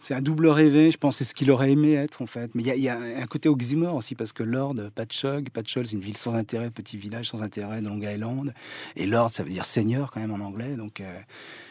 C'est 0.03 0.13
un 0.13 0.21
double 0.21 0.47
rêvé, 0.47 0.91
je 0.91 0.97
pense, 0.97 1.15
c'est 1.15 1.23
ce 1.23 1.33
qu'il 1.33 1.49
aurait 1.49 1.71
aimé 1.71 1.93
être 1.93 2.21
en 2.21 2.27
fait. 2.27 2.53
Mais 2.55 2.63
il 2.63 2.83
y, 2.83 2.89
a 2.89 2.99
un 2.99 3.25
côté 3.25 3.47
oxymore 3.47 3.95
aussi 3.95 4.15
parce 4.15 4.33
que 4.33 4.43
Lord 4.43 4.75
Patchog, 4.93 5.49
Patchog 5.49 5.85
c'est 5.85 5.93
une 5.93 6.01
ville 6.01 6.17
sans 6.17 6.33
intérêt, 6.33 6.69
petit 6.71 6.97
village 6.97 7.29
sans 7.29 7.41
intérêt 7.41 7.81
de 7.81 7.87
Long 7.87 8.01
Island. 8.01 8.53
Et 8.97 9.07
Lord, 9.07 9.31
ça 9.31 9.43
veut 9.43 9.49
dire 9.49 9.63
seigneur 9.63 10.11
quand 10.11 10.19
même 10.19 10.33
en 10.33 10.43
anglais. 10.45 10.75
Donc 10.75 10.99
euh, 10.99 11.19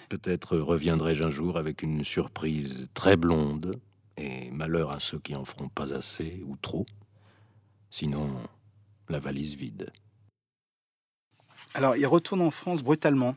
peut-être 0.09 0.57
reviendrai-je 0.57 1.25
un 1.25 1.31
jour 1.31 1.59
avec 1.59 1.83
une 1.83 2.05
surprise 2.05 2.89
très 2.95 3.17
blonde. 3.17 3.77
Et 4.17 4.51
malheur 4.51 4.93
à 4.93 5.01
ceux 5.01 5.19
qui 5.19 5.35
en 5.35 5.45
feront 5.45 5.69
pas 5.69 5.93
assez 5.93 6.43
ou 6.47 6.57
trop. 6.57 6.87
Sinon, 7.91 8.31
la 9.11 9.19
valise 9.19 9.57
vide. 9.57 9.91
Alors, 11.75 11.97
il 11.97 12.07
retourne 12.07 12.43
en 12.43 12.51
France 12.51 12.83
brutalement 12.83 13.35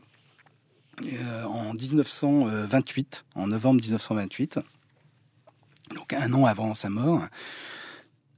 euh, 1.02 1.44
en 1.44 1.72
1928, 1.72 3.24
en 3.34 3.46
novembre 3.46 3.80
1928, 3.80 4.60
donc 5.94 6.12
un 6.12 6.32
an 6.34 6.44
avant 6.44 6.74
sa 6.74 6.90
mort. 6.90 7.24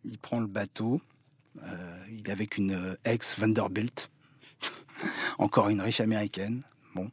Il 0.05 0.19
prend 0.19 0.39
le 0.39 0.47
bateau. 0.47 1.01
Euh, 1.65 2.05
il 2.13 2.29
est 2.29 2.31
avec 2.31 2.59
une 2.59 2.97
ex 3.05 3.39
Vanderbilt, 3.41 4.11
encore 5.39 5.69
une 5.69 5.81
riche 5.81 6.01
américaine. 6.01 6.63
Bon. 6.95 7.11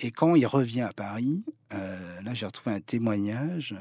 Et 0.00 0.10
quand 0.10 0.34
il 0.34 0.46
revient 0.46 0.82
à 0.82 0.92
Paris, 0.92 1.44
euh, 1.72 2.20
là 2.22 2.34
j'ai 2.34 2.46
retrouvé 2.46 2.74
un 2.74 2.80
témoignage. 2.80 3.76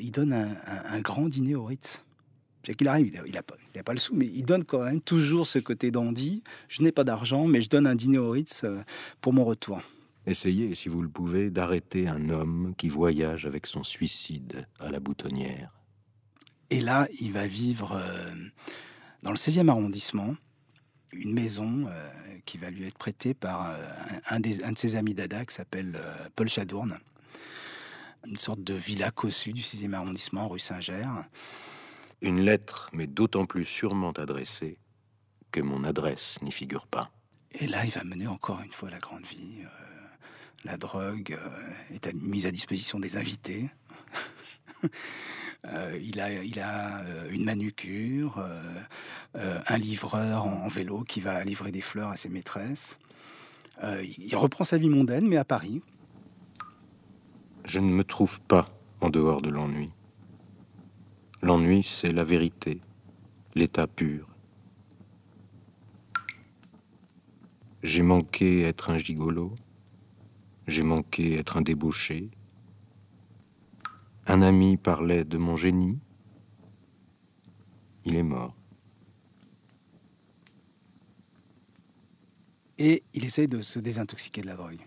il 0.00 0.10
donne 0.10 0.32
un, 0.32 0.56
un 0.66 1.00
grand 1.00 1.28
dîner 1.28 1.54
au 1.54 1.64
Ritz. 1.64 2.05
C'est 2.66 2.74
qu'il 2.74 2.88
arrive, 2.88 3.22
il 3.24 3.32
n'a 3.32 3.42
pas, 3.44 3.54
pas, 3.84 3.92
le 3.92 3.98
sou, 3.98 4.12
mais 4.16 4.26
il 4.26 4.44
donne 4.44 4.64
quand 4.64 4.82
même 4.82 5.00
toujours 5.00 5.46
ce 5.46 5.60
côté 5.60 5.92
dandy. 5.92 6.42
Je 6.68 6.82
n'ai 6.82 6.90
pas 6.90 7.04
d'argent, 7.04 7.46
mais 7.46 7.62
je 7.62 7.68
donne 7.68 7.86
un 7.86 7.94
dîner 7.94 8.18
au 8.18 8.32
Ritz 8.32 8.64
euh, 8.64 8.82
pour 9.20 9.32
mon 9.32 9.44
retour. 9.44 9.80
Essayez, 10.26 10.74
si 10.74 10.88
vous 10.88 11.00
le 11.00 11.08
pouvez, 11.08 11.50
d'arrêter 11.50 12.08
un 12.08 12.28
homme 12.28 12.74
qui 12.76 12.88
voyage 12.88 13.46
avec 13.46 13.66
son 13.66 13.84
suicide 13.84 14.66
à 14.80 14.90
la 14.90 14.98
boutonnière. 14.98 15.70
Et 16.70 16.80
là, 16.80 17.06
il 17.20 17.32
va 17.32 17.46
vivre 17.46 17.92
euh, 17.92 18.34
dans 19.22 19.30
le 19.30 19.36
16e 19.36 19.68
arrondissement, 19.68 20.34
une 21.12 21.34
maison 21.34 21.86
qui 22.44 22.58
va 22.58 22.68
lui 22.68 22.84
être 22.84 22.98
prêtée 22.98 23.32
par 23.32 23.74
un, 24.28 24.40
des, 24.40 24.62
un 24.64 24.72
de 24.72 24.78
ses 24.78 24.96
amis 24.96 25.14
d'Ada 25.14 25.46
qui 25.46 25.54
s'appelle 25.54 25.98
Paul 26.34 26.48
Chadourne. 26.48 26.98
Une 28.26 28.36
sorte 28.36 28.62
de 28.62 28.74
villa 28.74 29.12
cossue 29.12 29.52
du 29.52 29.62
6e 29.62 29.94
arrondissement, 29.94 30.48
rue 30.48 30.58
Saint-Ger. 30.58 31.06
Une 32.22 32.40
lettre, 32.40 32.90
mais 32.92 33.06
d'autant 33.06 33.46
plus 33.46 33.64
sûrement 33.64 34.12
adressée 34.12 34.78
que 35.52 35.60
mon 35.60 35.84
adresse 35.84 36.40
n'y 36.42 36.52
figure 36.52 36.86
pas. 36.86 37.10
Et 37.52 37.66
là, 37.66 37.84
il 37.84 37.92
va 37.92 38.04
mener 38.04 38.26
encore 38.26 38.60
une 38.60 38.72
fois 38.72 38.90
la 38.90 38.98
grande 38.98 39.26
vie. 39.26 39.62
la 40.64 40.76
drogue 40.76 41.38
est 41.94 42.12
mise 42.14 42.46
à 42.46 42.50
disposition 42.50 42.98
des 42.98 43.16
invités. 43.16 43.68
Euh, 45.68 45.98
il 46.00 46.20
a, 46.20 46.30
il 46.30 46.60
a 46.60 46.98
euh, 47.00 47.28
une 47.30 47.44
manucure, 47.44 48.38
euh, 48.38 49.60
un 49.66 49.78
livreur 49.78 50.44
en, 50.44 50.68
vélo 50.68 51.02
qui 51.02 51.20
va 51.20 51.42
livrer 51.44 51.72
des 51.72 51.80
fleurs 51.80 52.10
à 52.10 52.16
ses 52.16 52.28
maîtresses. 52.28 52.98
il 53.82 54.36
reprend 54.36 54.64
sa 54.64 54.78
vie 54.78 54.88
mondaine, 54.88 55.26
mais 55.26 55.36
à 55.36 55.44
Paris. 55.44 55.82
Je 57.64 57.80
ne 57.80 57.90
me 57.90 58.04
trouve 58.04 58.40
pas 58.40 58.64
en 59.00 59.10
dehors 59.10 59.42
de 59.42 59.50
l'ennui. 59.50 59.90
L'ennui, 61.42 61.82
c'est 61.82 62.12
la 62.12 62.24
vérité, 62.24 62.80
l'état 63.54 63.86
pur. 63.86 64.26
J'ai 67.82 68.02
manqué 68.02 68.62
être 68.62 68.90
un 68.90 68.98
gigolo, 68.98 69.54
j'ai 70.66 70.82
manqué 70.82 71.38
être 71.38 71.56
un 71.56 71.62
débauché, 71.62 72.30
un 74.26 74.42
ami 74.42 74.76
parlait 74.76 75.24
de 75.24 75.38
mon 75.38 75.56
génie. 75.56 75.98
Il 78.04 78.16
est 78.16 78.22
mort. 78.22 78.54
Et 82.78 83.02
il 83.14 83.24
essaye 83.24 83.48
de 83.48 83.62
se 83.62 83.78
désintoxiquer 83.78 84.42
de 84.42 84.48
la 84.48 84.56
drogue. 84.56 84.80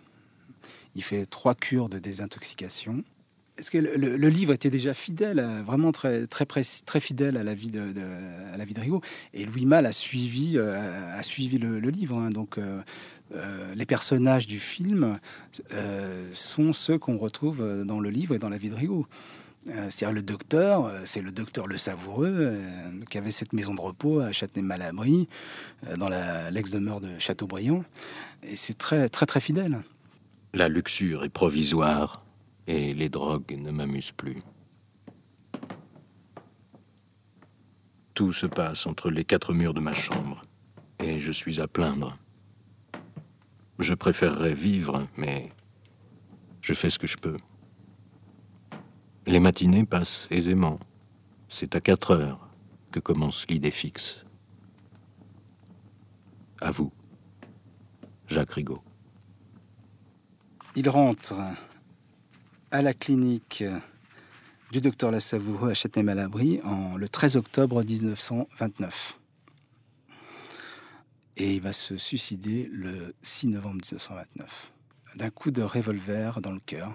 Il 0.96 1.04
fait 1.04 1.26
trois 1.26 1.56
cures 1.56 1.90
de 1.90 2.00
désintoxication. 2.00 3.04
Le, 3.74 4.28
livre 4.30 4.54
était 4.54 4.70
déjà 4.70 4.94
fidèle, 4.94 5.46
vraiment 5.66 5.92
très, 5.92 6.28
très, 6.28 6.46
très 6.46 7.00
fidèle 7.00 7.38
à 7.38 7.44
la 7.44 7.54
vie 7.54 7.70
de, 7.70 7.82
à 8.54 8.58
la 8.58 8.66
vie 8.66 8.74
de 8.74 8.80
Rigaud? 8.80 9.02
Et 9.34 9.46
Louis 9.46 9.66
Malle 9.66 9.86
a 9.86 9.92
suivi, 9.92 10.54
euh, 10.58 11.18
a 11.18 11.24
suivi 11.24 11.58
le, 11.58 11.78
livre. 11.80 12.18
Hein. 12.18 12.30
Donc, 12.30 12.58
euh, 12.58 12.82
euh, 13.36 13.74
les 13.76 13.86
personnages 13.86 14.48
du 14.48 14.60
film 14.60 15.18
sont 16.34 16.74
ceux 16.74 16.98
qu'on 16.98 17.18
retrouve 17.18 17.84
dans 17.86 18.00
le 18.00 18.10
livre 18.10 18.36
et 18.36 18.40
dans 18.40 18.50
la 18.50 18.58
vie 18.58 18.70
de 18.70 18.76
Rigaud. 18.76 19.08
C'est-à-dire 19.66 20.14
le 20.14 20.22
docteur, 20.22 20.92
c'est 21.06 21.22
le 21.22 21.32
docteur 21.32 21.68
Le 21.68 21.78
Savoureux, 21.78 22.58
qui 23.10 23.18
avait 23.18 23.30
cette 23.30 23.52
maison 23.52 23.76
de 23.76 23.82
repos 23.82 24.22
à 24.22 24.32
Châtenay-Malabry, 24.32 25.28
dans 25.98 26.10
l'ex-demeure 26.50 27.02
de 27.02 27.20
Châteaubriand. 27.20 27.84
Et 28.44 28.56
c'est 28.56 28.78
très, 28.78 29.10
très, 29.10 29.26
très 29.26 29.42
fidèle. 29.42 29.82
La 30.54 30.70
luxure 30.70 31.26
est 31.26 31.30
provisoire 31.30 32.24
et 32.70 32.94
les 32.94 33.10
drogues 33.10 33.58
ne 33.60 33.72
m'amusent 33.72 34.12
plus. 34.12 34.38
Tout 38.14 38.32
se 38.32 38.46
passe 38.46 38.86
entre 38.86 39.10
les 39.10 39.26
quatre 39.26 39.54
murs 39.54 39.74
de 39.74 39.80
ma 39.80 39.92
chambre 39.92 40.44
et 41.00 41.20
je 41.20 41.32
suis 41.32 41.60
à 41.60 41.68
plaindre. 41.68 42.16
Je 43.80 43.96
préférerais 43.96 44.54
vivre, 44.54 45.08
mais 45.18 45.52
je 46.62 46.76
fais 46.76 46.92
ce 46.92 47.00
que 47.00 47.08
je 47.08 47.18
peux. 47.18 47.38
Les 49.26 49.40
matinées 49.40 49.86
passent 49.86 50.28
aisément. 50.30 50.80
C'est 51.48 51.76
à 51.76 51.82
quatre 51.82 52.12
heures 52.12 52.50
que 52.92 53.00
commence 53.00 53.48
l'idée 53.50 53.72
fixe. 53.72 54.24
À 56.62 56.70
vous, 56.70 56.92
Jacques 58.28 58.52
Rigaud. 58.52 58.84
Il 60.76 60.88
rentre 60.88 61.34
à 62.72 62.82
la 62.82 62.94
clinique 62.94 63.64
du 64.72 64.82
docteur 64.82 65.12
Lassavoureux 65.12 65.72
à 65.72 65.74
Châtenay-Malabry 65.74 66.62
en 66.64 66.98
le 66.98 67.10
13 67.10 67.36
octobre 67.36 67.84
1929. 67.84 69.18
Et 71.38 71.56
il 71.56 71.62
va 71.62 71.74
se 71.74 71.98
suicider 71.98 72.70
le 72.72 73.16
6 73.24 73.48
novembre 73.48 73.82
1929 73.92 74.72
d'un 75.16 75.30
coup 75.30 75.52
de 75.52 75.62
revolver 75.62 76.40
dans 76.42 76.52
le 76.52 76.60
cœur. 76.60 76.92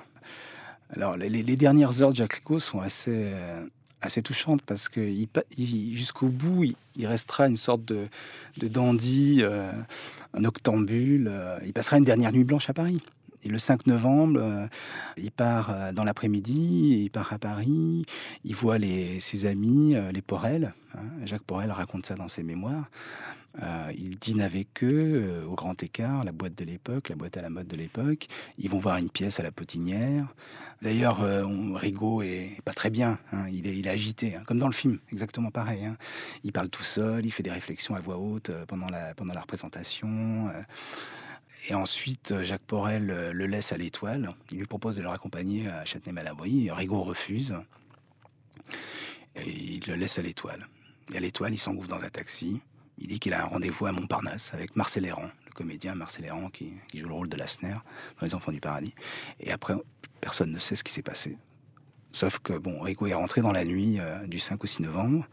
Alors 0.91 1.17
les, 1.17 1.57
dernières 1.57 2.03
heures 2.03 2.11
de 2.11 2.17
Jacques 2.17 2.35
Rico 2.35 2.61
sont 2.61 2.81
assez, 2.81 3.11
euh, 3.11 3.65
assez 4.01 4.23
touchantes 4.23 4.63
parce 4.63 4.89
que 4.89 5.13
jusqu'au 5.57 6.29
bout, 6.29 6.65
il, 6.95 7.07
restera 7.07 7.49
une 7.49 7.57
sorte 7.57 7.85
de, 7.85 8.09
dandy, 8.57 9.41
euh, 9.43 9.73
un 10.35 10.45
octambule. 10.45 11.27
Euh, 11.29 11.59
il 11.65 11.73
passera 11.73 11.99
une 11.99 12.05
dernière 12.05 12.33
nuit 12.33 12.45
blanche 12.45 12.71
à 12.71 12.75
Paris. 12.75 13.01
Le 13.47 13.59
5 13.59 13.87
novembre, 13.87 14.41
euh, 14.41 14.67
il 15.19 15.31
part 15.31 15.71
euh, 15.71 15.93
dans 15.93 16.05
l'après-midi, 16.05 17.03
il 17.05 17.11
part 17.11 17.33
à 17.33 17.39
Paris, 17.39 18.07
il 18.45 18.55
voit 18.55 18.79
ses 19.21 19.45
amis, 19.45 19.95
euh, 19.95 20.13
les 20.13 20.23
Porel. 20.23 20.73
Hein. 20.95 21.03
Jacques 21.27 21.43
Porel 21.43 21.71
raconte 21.71 22.07
ça 22.07 22.15
dans 22.15 22.29
ses 22.29 22.43
mémoires. 22.43 22.89
il 23.97 24.17
dîne 24.17 24.41
avec 24.41 24.83
eux 24.83 25.45
au 25.47 25.55
Grand 25.55 25.81
Écart, 25.83 26.25
la 26.25 26.33
boîte 26.33 26.57
de 26.57 26.65
l'époque, 26.65 27.11
la 27.11 27.17
boîte 27.17 27.37
à 27.37 27.43
la 27.43 27.51
mode 27.51 27.67
de 27.67 27.77
l'époque. 27.77 28.29
Ils 28.59 28.71
vont 28.71 28.79
voir 28.79 28.97
une 28.97 29.11
pièce 29.11 29.39
à 29.41 29.43
la 29.43 29.53
Potinière. 29.53 30.27
D'ailleurs, 30.83 31.21
Rigaud 31.75 32.23
est 32.23 32.61
pas 32.65 32.73
très 32.73 32.91
bien. 32.91 33.19
Hein. 33.33 33.47
il, 33.53 33.67
est, 33.67 33.89
agité, 33.89 34.35
hein, 34.35 34.43
comme 34.47 34.59
dans 34.59 34.67
le 34.67 34.73
film, 34.73 34.99
exactement 35.13 35.51
pareil. 35.51 35.89
Il 36.43 36.53
parle 36.53 36.69
tout 36.69 36.83
seul, 36.83 37.25
il 37.25 37.31
fait 37.31 37.45
des 37.45 37.53
réflexions 37.53 37.95
à 37.95 38.01
voix 38.01 38.17
haute 38.17 38.51
pendant 38.67 38.89
la 38.89 39.41
représentation. 39.41 40.51
Et 41.67 41.75
ensuite, 41.75 42.33
euh, 42.33 42.45
Jacques 42.45 42.63
Porel 42.63 43.11
euh, 43.11 43.33
le 43.33 43.47
laisse 43.47 43.73
à 43.73 43.79
l'étoile. 43.79 44.35
Il 44.51 44.59
lui 44.59 44.67
propose 44.67 44.97
de 44.97 45.03
le 45.03 45.09
raccompagner 45.09 45.69
à 45.69 45.85
Châtenay-Malabry. 45.85 46.71
Rigaud 46.71 47.03
refuse. 47.03 47.55
Et 49.35 49.49
il 49.49 49.87
le 49.87 49.95
laisse 49.95 50.19
à 50.19 50.23
l'étoile. 50.23 50.69
Et 51.13 51.17
à 51.17 51.21
l'étoile, 51.21 51.55
il 51.55 51.59
s'engouffre 51.59 51.89
dans 51.89 52.03
un 52.03 52.11
taxi. 52.11 52.61
Il 52.99 53.09
dit 53.09 53.19
qu'il 53.19 53.33
a 53.33 53.43
un 53.43 53.47
rendez-vous 53.47 53.87
à 53.87 53.93
Montparnasse 53.93 54.53
avec 54.53 54.77
Marcel 54.77 55.07
Héran, 55.07 55.31
le 55.47 55.53
comédien 55.53 55.95
Marcel 55.95 56.27
Héran 56.27 56.51
qui, 56.51 56.75
joue 56.95 57.09
le 57.09 57.15
rôle 57.15 57.29
de 57.29 57.37
Lasner 57.37 57.77
dans 58.21 58.27
Les 58.27 58.35
Enfants 58.35 58.53
du 58.53 58.61
Paradis. 58.61 58.95
Et 59.41 59.51
après, 59.51 59.75
personne 60.21 60.53
ne 60.53 60.59
sait 60.59 60.77
ce 60.77 60.85
qui 60.85 60.93
s'est 60.93 61.03
passé. 61.03 61.37
Sauf 62.13 62.39
que, 62.39 62.53
bon, 62.53 62.81
Rigaud 62.81 63.09
est 63.09 63.15
rentré 63.15 63.41
dans 63.41 63.51
la 63.51 63.65
nuit 63.65 63.99
euh, 63.99 64.25
du 64.27 64.39
5 64.39 64.63
au 64.63 64.67
6 64.67 64.83
novembre, 64.83 65.27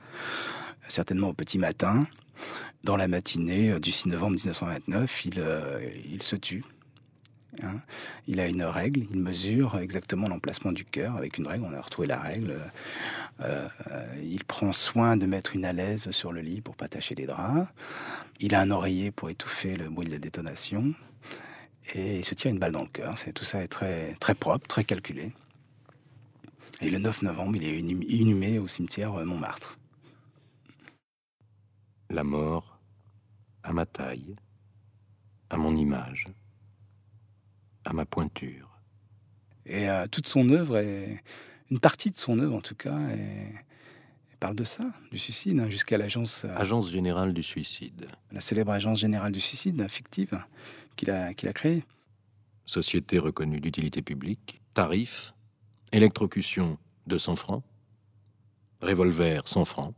certainement 0.87 1.27
au 1.27 1.33
petit 1.33 1.59
matin. 1.59 2.07
Dans 2.83 2.97
la 2.97 3.07
matinée 3.07 3.71
euh, 3.71 3.79
du 3.79 3.91
6 3.91 4.09
novembre 4.09 4.33
1929, 4.33 5.25
il, 5.25 5.39
euh, 5.39 5.79
il 6.11 6.23
se 6.23 6.35
tue. 6.35 6.63
Hein. 7.61 7.81
il 8.27 8.39
a 8.39 8.47
une 8.47 8.63
règle, 8.63 9.01
il 9.11 9.19
mesure 9.19 9.77
exactement 9.77 10.29
l'emplacement 10.29 10.71
du 10.71 10.85
cœur 10.85 11.17
avec 11.17 11.37
une 11.37 11.45
règle, 11.47 11.65
on 11.65 11.73
a 11.73 11.81
retrouvé 11.81 12.07
la 12.07 12.17
règle. 12.17 12.57
Euh, 13.41 13.67
il 14.23 14.43
prend 14.45 14.71
soin 14.71 15.17
de 15.17 15.25
mettre 15.25 15.53
une 15.53 15.65
alaise 15.65 16.09
sur 16.11 16.31
le 16.31 16.39
lit 16.39 16.61
pour 16.61 16.75
pas 16.75 16.87
tacher 16.87 17.13
les 17.13 17.25
draps. 17.25 17.67
Il 18.39 18.55
a 18.55 18.61
un 18.61 18.71
oreiller 18.71 19.11
pour 19.11 19.29
étouffer 19.29 19.75
le 19.75 19.89
bruit 19.89 20.07
de 20.07 20.13
la 20.13 20.17
détonation. 20.17 20.93
Et 21.93 22.19
il 22.19 22.25
se 22.25 22.35
tire 22.35 22.51
une 22.51 22.59
balle 22.59 22.71
dans 22.71 22.83
le 22.83 22.87
cœur. 22.87 23.15
tout 23.35 23.43
ça 23.43 23.61
est 23.61 23.67
très, 23.67 24.15
très 24.21 24.33
propre, 24.33 24.65
très 24.67 24.85
calculé. 24.85 25.33
Et 26.79 26.89
le 26.89 26.99
9 26.99 27.21
novembre, 27.23 27.57
il 27.57 27.65
est 27.65 27.77
inhumé 27.77 28.59
au 28.59 28.67
cimetière 28.69 29.11
Montmartre 29.25 29.77
la 32.11 32.23
mort 32.23 32.79
à 33.63 33.73
ma 33.73 33.85
taille, 33.85 34.35
à 35.49 35.57
mon 35.57 35.75
image, 35.75 36.27
à 37.85 37.93
ma 37.93 38.05
pointure. 38.05 38.79
Et 39.65 39.89
euh, 39.89 40.07
toute 40.07 40.27
son 40.27 40.49
œuvre, 40.49 40.77
est, 40.77 41.23
une 41.69 41.79
partie 41.79 42.11
de 42.11 42.17
son 42.17 42.39
œuvre 42.39 42.55
en 42.55 42.61
tout 42.61 42.75
cas, 42.75 42.97
parle 44.41 44.55
de 44.55 44.63
ça, 44.63 44.83
du 45.11 45.19
suicide, 45.19 45.59
hein, 45.59 45.69
jusqu'à 45.69 45.99
l'agence... 45.99 46.45
Euh, 46.45 46.55
agence 46.55 46.91
générale 46.91 47.31
du 47.31 47.43
suicide. 47.43 48.07
La 48.31 48.41
célèbre 48.41 48.71
agence 48.71 48.99
générale 48.99 49.31
du 49.31 49.39
suicide, 49.39 49.87
fictive, 49.87 50.43
qu'il 50.95 51.11
a, 51.11 51.35
qu'il 51.35 51.47
a 51.47 51.53
créée. 51.53 51.83
Société 52.65 53.19
reconnue 53.19 53.61
d'utilité 53.61 54.01
publique, 54.01 54.59
tarif, 54.73 55.35
électrocution 55.91 56.79
200 57.05 57.35
francs, 57.35 57.63
revolver 58.81 59.47
100 59.47 59.65
francs, 59.65 59.95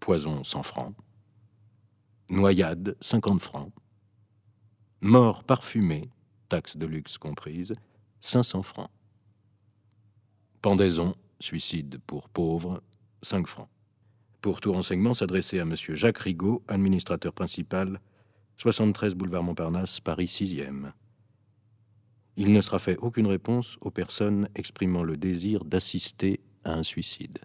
poison 0.00 0.42
100 0.42 0.62
francs, 0.62 0.94
noyade 2.28 2.96
50 3.00 3.40
francs, 3.40 3.72
mort 5.00 5.44
parfumée, 5.44 6.10
taxe 6.48 6.76
de 6.76 6.86
luxe 6.86 7.18
comprise, 7.18 7.74
500 8.20 8.62
francs. 8.62 8.90
Pendaison, 10.62 11.14
suicide 11.38 12.00
pour 12.06 12.28
pauvres, 12.28 12.82
5 13.22 13.46
francs. 13.46 13.68
Pour 14.40 14.60
tout 14.60 14.72
renseignement, 14.72 15.14
s'adresser 15.14 15.58
à 15.58 15.62
M. 15.62 15.74
Jacques 15.76 16.18
Rigaud, 16.18 16.62
administrateur 16.68 17.32
principal, 17.32 18.00
73 18.56 19.14
boulevard 19.14 19.42
Montparnasse, 19.42 20.00
Paris 20.00 20.26
6e. 20.26 20.92
Il 22.36 22.52
ne 22.52 22.60
sera 22.60 22.78
fait 22.78 22.96
aucune 22.98 23.26
réponse 23.26 23.76
aux 23.80 23.90
personnes 23.90 24.48
exprimant 24.54 25.02
le 25.02 25.16
désir 25.16 25.64
d'assister 25.64 26.40
à 26.64 26.72
un 26.72 26.82
suicide. 26.82 27.38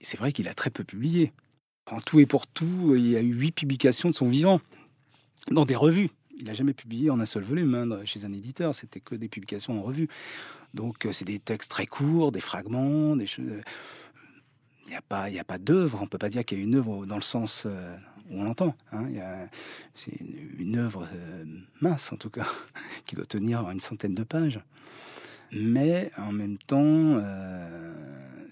C'est 0.00 0.18
vrai 0.18 0.32
qu'il 0.32 0.48
a 0.48 0.54
très 0.54 0.70
peu 0.70 0.84
publié. 0.84 1.32
En 1.86 2.00
tout 2.00 2.20
et 2.20 2.26
pour 2.26 2.46
tout, 2.46 2.94
il 2.96 3.08
y 3.08 3.16
a 3.16 3.20
eu 3.20 3.32
huit 3.32 3.52
publications 3.52 4.10
de 4.10 4.14
son 4.14 4.28
vivant 4.28 4.60
dans 5.50 5.64
des 5.64 5.76
revues. 5.76 6.10
Il 6.38 6.44
n'a 6.44 6.54
jamais 6.54 6.72
publié 6.72 7.10
en 7.10 7.20
un 7.20 7.26
seul 7.26 7.42
volume 7.42 7.74
hein, 7.74 8.04
chez 8.04 8.24
un 8.24 8.32
éditeur, 8.32 8.74
c'était 8.74 9.00
que 9.00 9.14
des 9.14 9.28
publications 9.28 9.78
en 9.78 9.82
revue. 9.82 10.08
Donc 10.72 11.06
c'est 11.12 11.24
des 11.24 11.38
textes 11.38 11.70
très 11.70 11.86
courts, 11.86 12.32
des 12.32 12.40
fragments, 12.40 13.16
des 13.16 13.26
choses. 13.26 13.44
Il 14.86 14.90
n'y 14.90 14.96
a 14.96 15.02
pas, 15.02 15.28
pas 15.46 15.58
d'œuvre. 15.58 15.98
On 16.00 16.06
peut 16.06 16.18
pas 16.18 16.30
dire 16.30 16.44
qu'il 16.44 16.58
y 16.58 16.60
a 16.60 16.64
une 16.64 16.76
œuvre 16.76 17.06
dans 17.06 17.16
le 17.16 17.22
sens 17.22 17.66
où 17.66 18.40
on 18.40 18.44
l'entend. 18.44 18.74
Hein. 18.92 19.06
C'est 19.94 20.12
une, 20.58 20.78
œuvre 20.78 21.08
mince 21.80 22.12
en 22.12 22.16
tout 22.16 22.30
cas, 22.30 22.46
qui 23.06 23.16
doit 23.16 23.26
tenir 23.26 23.68
une 23.70 23.80
centaine 23.80 24.14
de 24.14 24.24
pages. 24.24 24.60
Mais 25.52 26.12
en 26.16 26.32
même 26.32 26.58
temps, 26.58 27.20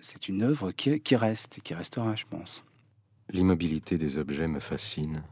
c'est 0.00 0.28
une 0.28 0.42
œuvre 0.42 0.72
qui, 0.72 1.00
qui 1.00 1.16
reste, 1.16 1.60
qui 1.60 1.74
restera, 1.74 2.14
je 2.14 2.24
pense. 2.28 2.64
L'immobilité 3.30 3.98
des 3.98 4.16
objets 4.16 4.48
me 4.48 4.60
fascine. 4.60 5.22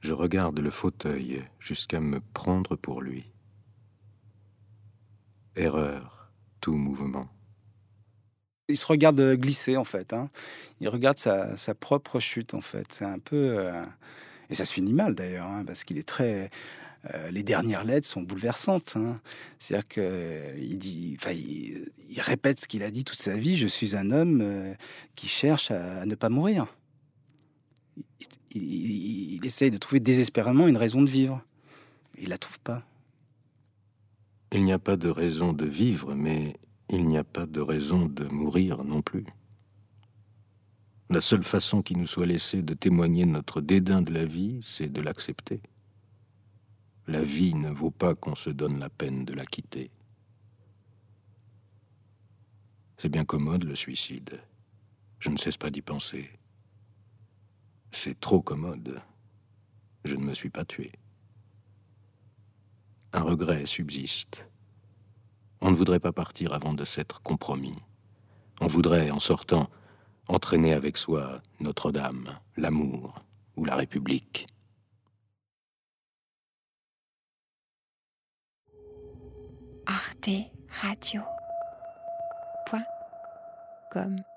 Je 0.00 0.14
regarde 0.14 0.58
le 0.58 0.70
fauteuil 0.70 1.44
jusqu'à 1.58 2.00
me 2.00 2.20
prendre 2.32 2.76
pour 2.76 3.02
lui. 3.02 3.30
Erreur, 5.56 6.30
tout 6.60 6.74
mouvement. 6.74 7.28
Il 8.68 8.78
se 8.78 8.86
regarde 8.86 9.20
glisser 9.34 9.76
en 9.76 9.84
fait. 9.84 10.12
Hein. 10.12 10.30
Il 10.80 10.88
regarde 10.88 11.18
sa, 11.18 11.56
propre 11.78 12.20
chute 12.20 12.54
en 12.54 12.60
fait. 12.60 12.86
C'est 12.92 13.04
un 13.04 13.18
peu 13.18 13.58
euh, 13.58 13.84
et 14.48 14.54
ça 14.54 14.64
se 14.64 14.72
finit 14.72 14.94
mal 14.94 15.14
d'ailleurs 15.14 15.46
hein, 15.46 15.64
parce 15.66 15.84
qu'il 15.84 15.98
est 15.98 16.08
très 16.08 16.50
euh, 17.06 17.30
les 17.30 17.42
dernières 17.42 17.84
lettres 17.84 18.06
sont 18.06 18.22
bouleversantes. 18.22 18.94
Hein. 18.96 19.20
C'est-à-dire 19.58 19.88
qu'il 19.88 20.78
dit, 20.78 21.16
enfin, 21.18 21.32
il, 21.32 22.20
répète 22.20 22.60
ce 22.60 22.66
qu'il 22.66 22.82
a 22.82 22.90
dit 22.90 23.04
toute 23.04 23.20
sa 23.20 23.36
vie. 23.36 23.56
Je 23.56 23.66
suis 23.66 23.96
un 23.96 24.10
homme 24.10 24.40
euh, 24.42 24.74
qui 25.14 25.28
cherche 25.28 25.70
à, 25.70 26.04
ne 26.04 26.14
pas 26.14 26.28
mourir. 26.28 26.66
Il, 28.52 29.40
essaye 29.44 29.70
de 29.70 29.78
trouver 29.78 30.00
désespérément 30.00 30.68
une 30.68 30.76
raison 30.76 31.02
de 31.02 31.10
vivre. 31.10 31.42
Il 32.18 32.28
la 32.28 32.38
trouve 32.38 32.58
pas. 32.60 32.82
Il 34.52 34.64
n'y 34.64 34.72
a 34.72 34.78
pas 34.78 34.96
de 34.96 35.08
raison 35.08 35.52
de 35.52 35.64
vivre, 35.64 36.14
mais 36.14 36.56
il 36.90 37.06
n'y 37.06 37.16
a 37.16 37.24
pas 37.24 37.46
de 37.46 37.60
raison 37.60 38.06
de 38.06 38.24
mourir 38.24 38.84
non 38.84 39.00
plus. 39.00 39.24
La 41.08 41.20
seule 41.20 41.42
façon 41.42 41.82
qui 41.82 41.96
nous 41.96 42.06
soit 42.06 42.26
laissée 42.26 42.62
de 42.62 42.74
témoigner 42.74 43.24
notre 43.24 43.60
dédain 43.60 44.02
de 44.02 44.12
la 44.12 44.24
vie, 44.24 44.60
c'est 44.62 44.92
de 44.92 45.00
l'accepter. 45.00 45.60
La 47.10 47.24
vie 47.24 47.56
ne 47.56 47.70
vaut 47.70 47.90
pas 47.90 48.14
qu'on 48.14 48.36
se 48.36 48.50
donne 48.50 48.78
la 48.78 48.88
peine 48.88 49.24
de 49.24 49.32
la 49.32 49.44
quitter. 49.44 49.90
C'est 52.98 53.08
bien 53.08 53.24
commode 53.24 53.64
le 53.64 53.74
suicide. 53.74 54.40
Je 55.18 55.28
ne 55.28 55.36
cesse 55.36 55.56
pas 55.56 55.70
d'y 55.70 55.82
penser. 55.82 56.30
C'est 57.90 58.20
trop 58.20 58.40
commode. 58.40 59.02
Je 60.04 60.14
ne 60.14 60.22
me 60.22 60.34
suis 60.34 60.50
pas 60.50 60.64
tué. 60.64 60.92
Un 63.12 63.22
regret 63.22 63.66
subsiste. 63.66 64.48
On 65.60 65.72
ne 65.72 65.76
voudrait 65.76 65.98
pas 65.98 66.12
partir 66.12 66.52
avant 66.52 66.74
de 66.74 66.84
s'être 66.84 67.22
compromis. 67.22 67.74
On 68.60 68.68
voudrait, 68.68 69.10
en 69.10 69.18
sortant, 69.18 69.68
entraîner 70.28 70.74
avec 70.74 70.96
soi 70.96 71.42
Notre-Dame, 71.58 72.38
l'amour 72.56 73.20
ou 73.56 73.64
la 73.64 73.74
République. 73.74 74.46
Radio. 80.82 81.22
Point. 82.66 82.84
Comme. 83.90 84.29